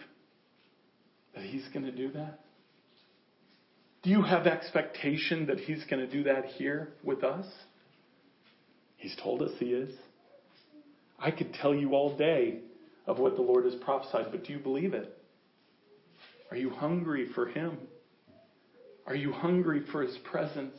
[1.35, 2.39] that he's going to do that?
[4.05, 7.47] Do you have expectation that he's going to do that here with us?
[8.97, 9.93] He's told us he is.
[11.23, 12.59] I could tell you all day
[13.07, 15.17] of what the Lord has prophesied, but do you believe it?
[16.51, 17.79] Are you hungry for him?
[19.07, 20.75] Are you hungry for his presence?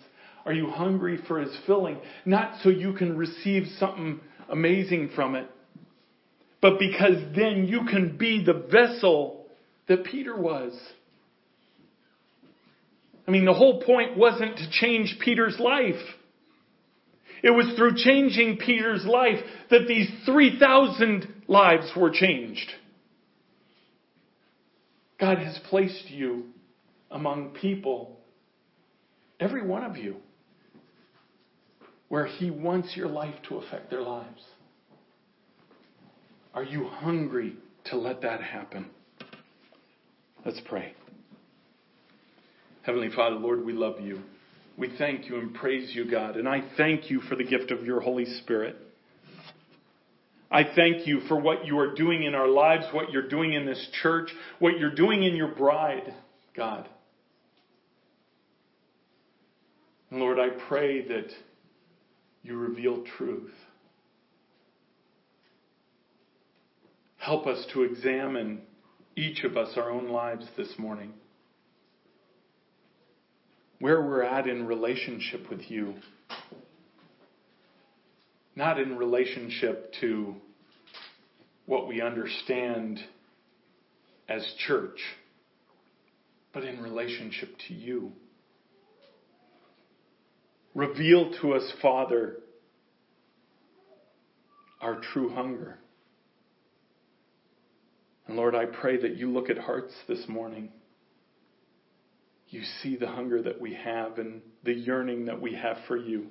[0.45, 1.97] Are you hungry for his filling?
[2.25, 4.19] Not so you can receive something
[4.49, 5.49] amazing from it,
[6.61, 9.45] but because then you can be the vessel
[9.87, 10.73] that Peter was.
[13.27, 16.01] I mean, the whole point wasn't to change Peter's life.
[17.43, 19.39] It was through changing Peter's life
[19.69, 22.71] that these 3,000 lives were changed.
[25.19, 26.45] God has placed you
[27.11, 28.17] among people,
[29.39, 30.15] every one of you,
[32.07, 34.41] where He wants your life to affect their lives.
[36.53, 38.89] Are you hungry to let that happen?
[40.45, 40.93] Let's pray.
[42.83, 44.21] Heavenly Father, Lord, we love you.
[44.77, 46.35] We thank you and praise you, God.
[46.35, 48.75] And I thank you for the gift of your Holy Spirit.
[50.49, 53.65] I thank you for what you are doing in our lives, what you're doing in
[53.65, 56.13] this church, what you're doing in your bride,
[56.55, 56.87] God.
[60.11, 61.29] And Lord, I pray that
[62.43, 63.51] you reveal truth.
[67.17, 68.61] Help us to examine
[69.15, 71.13] each of us our own lives this morning.
[73.83, 75.95] Where we're at in relationship with you.
[78.55, 80.35] Not in relationship to
[81.65, 83.01] what we understand
[84.29, 84.97] as church,
[86.53, 88.13] but in relationship to you.
[90.73, 92.37] Reveal to us, Father,
[94.79, 95.77] our true hunger.
[98.27, 100.71] And Lord, I pray that you look at hearts this morning.
[102.53, 106.27] You see the hunger that we have and the yearning that we have for you.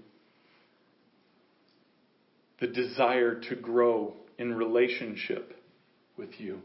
[2.61, 5.61] The desire to grow in relationship
[6.17, 6.61] with you.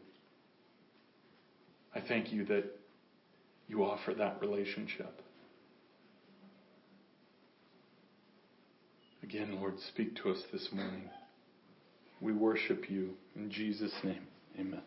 [1.96, 2.66] I thank you that
[3.68, 5.24] you offer that relationship.
[9.24, 11.10] Again, Lord, speak to us this morning.
[12.22, 14.28] We worship you in Jesus' name.
[14.60, 14.84] Amen.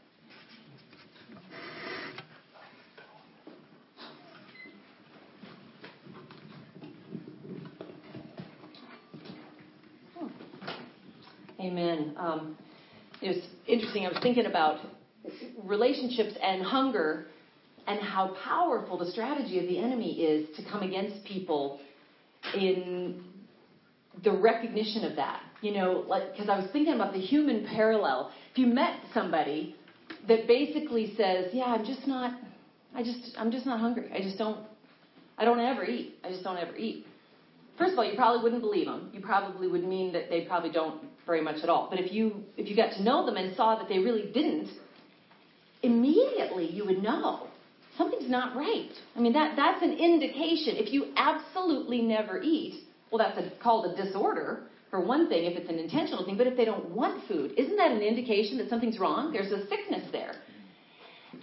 [11.70, 12.14] Amen.
[12.16, 12.56] Um,
[13.22, 14.04] it was interesting.
[14.04, 14.80] I was thinking about
[15.62, 17.26] relationships and hunger
[17.86, 21.78] and how powerful the strategy of the enemy is to come against people
[22.56, 23.22] in
[24.24, 25.42] the recognition of that.
[25.60, 28.32] You know, like, because I was thinking about the human parallel.
[28.50, 29.76] If you met somebody
[30.26, 32.36] that basically says, Yeah, I'm just not,
[32.96, 34.10] I just, I'm just not hungry.
[34.12, 34.66] I just don't,
[35.38, 36.16] I don't ever eat.
[36.24, 37.06] I just don't ever eat.
[37.78, 39.10] First of all, you probably wouldn't believe them.
[39.12, 41.86] You probably would mean that they probably don't very much at all.
[41.88, 44.68] But if you if you got to know them and saw that they really didn't,
[45.82, 47.46] immediately you would know
[47.96, 48.90] something's not right.
[49.16, 50.74] I mean that that's an indication.
[50.76, 55.56] If you absolutely never eat, well, that's a, called a disorder for one thing, if
[55.56, 56.36] it's an intentional thing.
[56.36, 59.32] But if they don't want food, isn't that an indication that something's wrong?
[59.32, 60.34] There's a sickness there.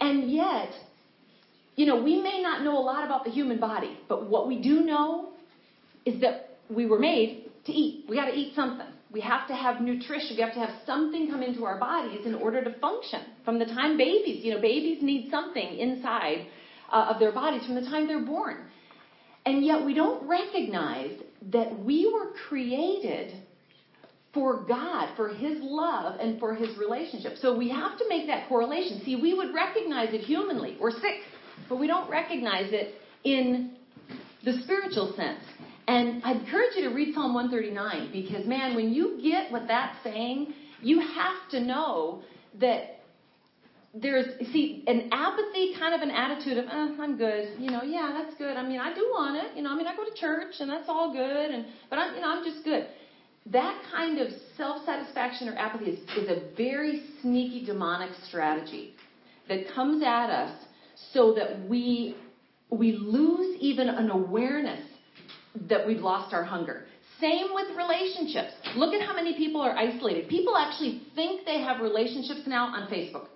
[0.02, 0.68] And yet,
[1.76, 4.60] you know, we may not know a lot about the human body, but what we
[4.60, 5.30] do know
[6.04, 8.04] is that we were made to eat.
[8.06, 8.92] We got to eat something.
[9.10, 10.36] We have to have nutrition.
[10.36, 13.20] We have to have something come into our bodies in order to function.
[13.44, 16.46] From the time babies, you know, babies need something inside
[16.92, 18.64] uh, of their bodies from the time they're born.
[19.46, 21.18] And yet we don't recognize
[21.52, 23.32] that we were created
[24.34, 27.38] for God, for His love, and for His relationship.
[27.40, 29.00] So we have to make that correlation.
[29.04, 30.76] See, we would recognize it humanly.
[30.78, 31.22] We're sick,
[31.68, 33.76] but we don't recognize it in
[34.44, 35.40] the spiritual sense.
[35.88, 39.96] And I encourage you to read Psalm 139 because, man, when you get what that's
[40.04, 42.22] saying, you have to know
[42.60, 43.00] that
[43.94, 47.58] there's, see, an apathy kind of an attitude of, eh, I'm good.
[47.58, 48.58] You know, yeah, that's good.
[48.58, 49.56] I mean, I do want it.
[49.56, 51.50] You know, I mean, I go to church and that's all good.
[51.50, 52.86] And, but I'm, you know, I'm just good.
[53.46, 54.28] That kind of
[54.58, 58.92] self-satisfaction or apathy is, is a very sneaky demonic strategy
[59.48, 60.64] that comes at us
[61.14, 62.14] so that we,
[62.70, 64.84] we lose even an awareness
[65.68, 66.84] that we've lost our hunger.
[67.20, 68.52] Same with relationships.
[68.76, 70.28] Look at how many people are isolated.
[70.28, 73.26] People actually think they have relationships now on Facebook.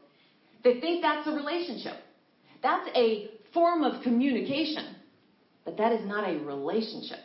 [0.63, 1.97] They think that's a relationship.
[2.63, 4.97] That's a form of communication,
[5.65, 7.19] but that is not a relationship.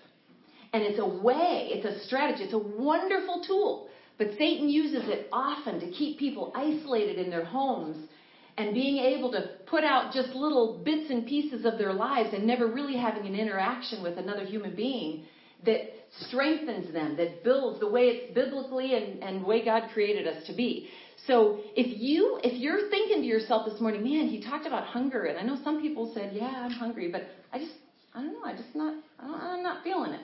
[0.74, 3.90] And it's a way, it's a strategy, it's a wonderful tool.
[4.18, 8.10] But Satan uses it often to keep people isolated in their homes
[8.58, 12.46] and being able to put out just little bits and pieces of their lives and
[12.46, 15.26] never really having an interaction with another human being
[15.66, 15.82] that
[16.28, 20.56] strengthens them, that builds the way it's biblically and, and way God created us to
[20.56, 20.90] be.
[21.26, 25.26] So if you if you're thinking to yourself this morning, man, he talked about hunger,
[25.26, 27.74] and I know some people said, yeah, I'm hungry, but I just
[28.14, 30.22] I don't know, I just not I am not feeling it.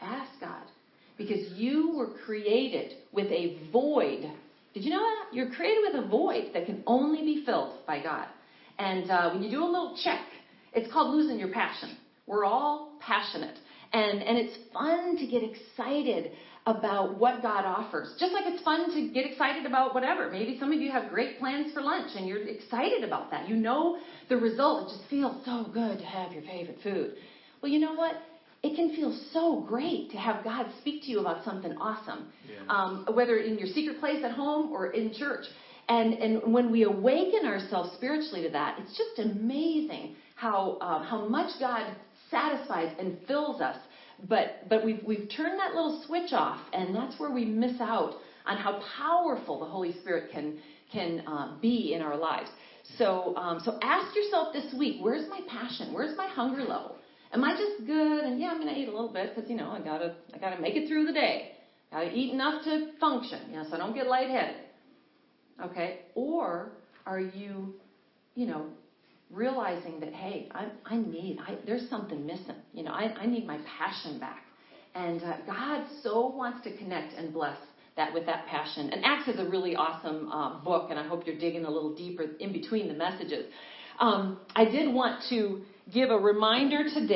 [0.00, 0.64] Ask God.
[1.16, 4.30] Because you were created with a void.
[4.74, 5.34] Did you know that?
[5.34, 8.26] You're created with a void that can only be filled by God.
[8.78, 10.24] And uh, when you do a little check,
[10.72, 11.96] it's called losing your passion.
[12.26, 13.56] We're all passionate.
[13.92, 16.32] And, and it's fun to get excited
[16.66, 18.14] about what God offers.
[18.20, 20.30] Just like it's fun to get excited about whatever.
[20.30, 23.48] Maybe some of you have great plans for lunch and you're excited about that.
[23.48, 23.98] You know
[24.28, 24.88] the result.
[24.88, 27.14] It just feels so good to have your favorite food.
[27.62, 28.14] Well, you know what?
[28.62, 32.72] It can feel so great to have God speak to you about something awesome, yeah.
[32.72, 35.46] um, whether in your secret place at home or in church.
[35.88, 41.26] And, and when we awaken ourselves spiritually to that, it's just amazing how, uh, how
[41.26, 41.96] much God
[42.30, 43.76] satisfies and fills us
[44.28, 48.14] but but we've we've turned that little switch off, and that's where we miss out
[48.46, 50.58] on how powerful the Holy Spirit can
[50.92, 52.50] can uh, be in our lives.
[52.98, 55.92] So um, so ask yourself this week, where's my passion?
[55.92, 56.96] Where's my hunger level?
[57.32, 58.24] Am I just good?
[58.24, 60.38] And yeah, I'm going to eat a little bit because you know I gotta I
[60.38, 61.52] gotta make it through the day.
[61.92, 64.56] Gotta eat enough to function, you know, so I don't get lightheaded.
[65.64, 66.72] Okay, or
[67.06, 67.74] are you,
[68.34, 68.66] you know,
[69.30, 73.46] realizing that hey i, I need I, there's something missing you know I, I need
[73.46, 74.42] my passion back
[74.94, 77.56] and uh, god so wants to connect and bless
[77.96, 81.26] that with that passion and acts is a really awesome uh, book and i hope
[81.26, 83.46] you're digging a little deeper in between the messages
[84.00, 85.60] um, i did want to
[85.92, 87.06] give a reminder today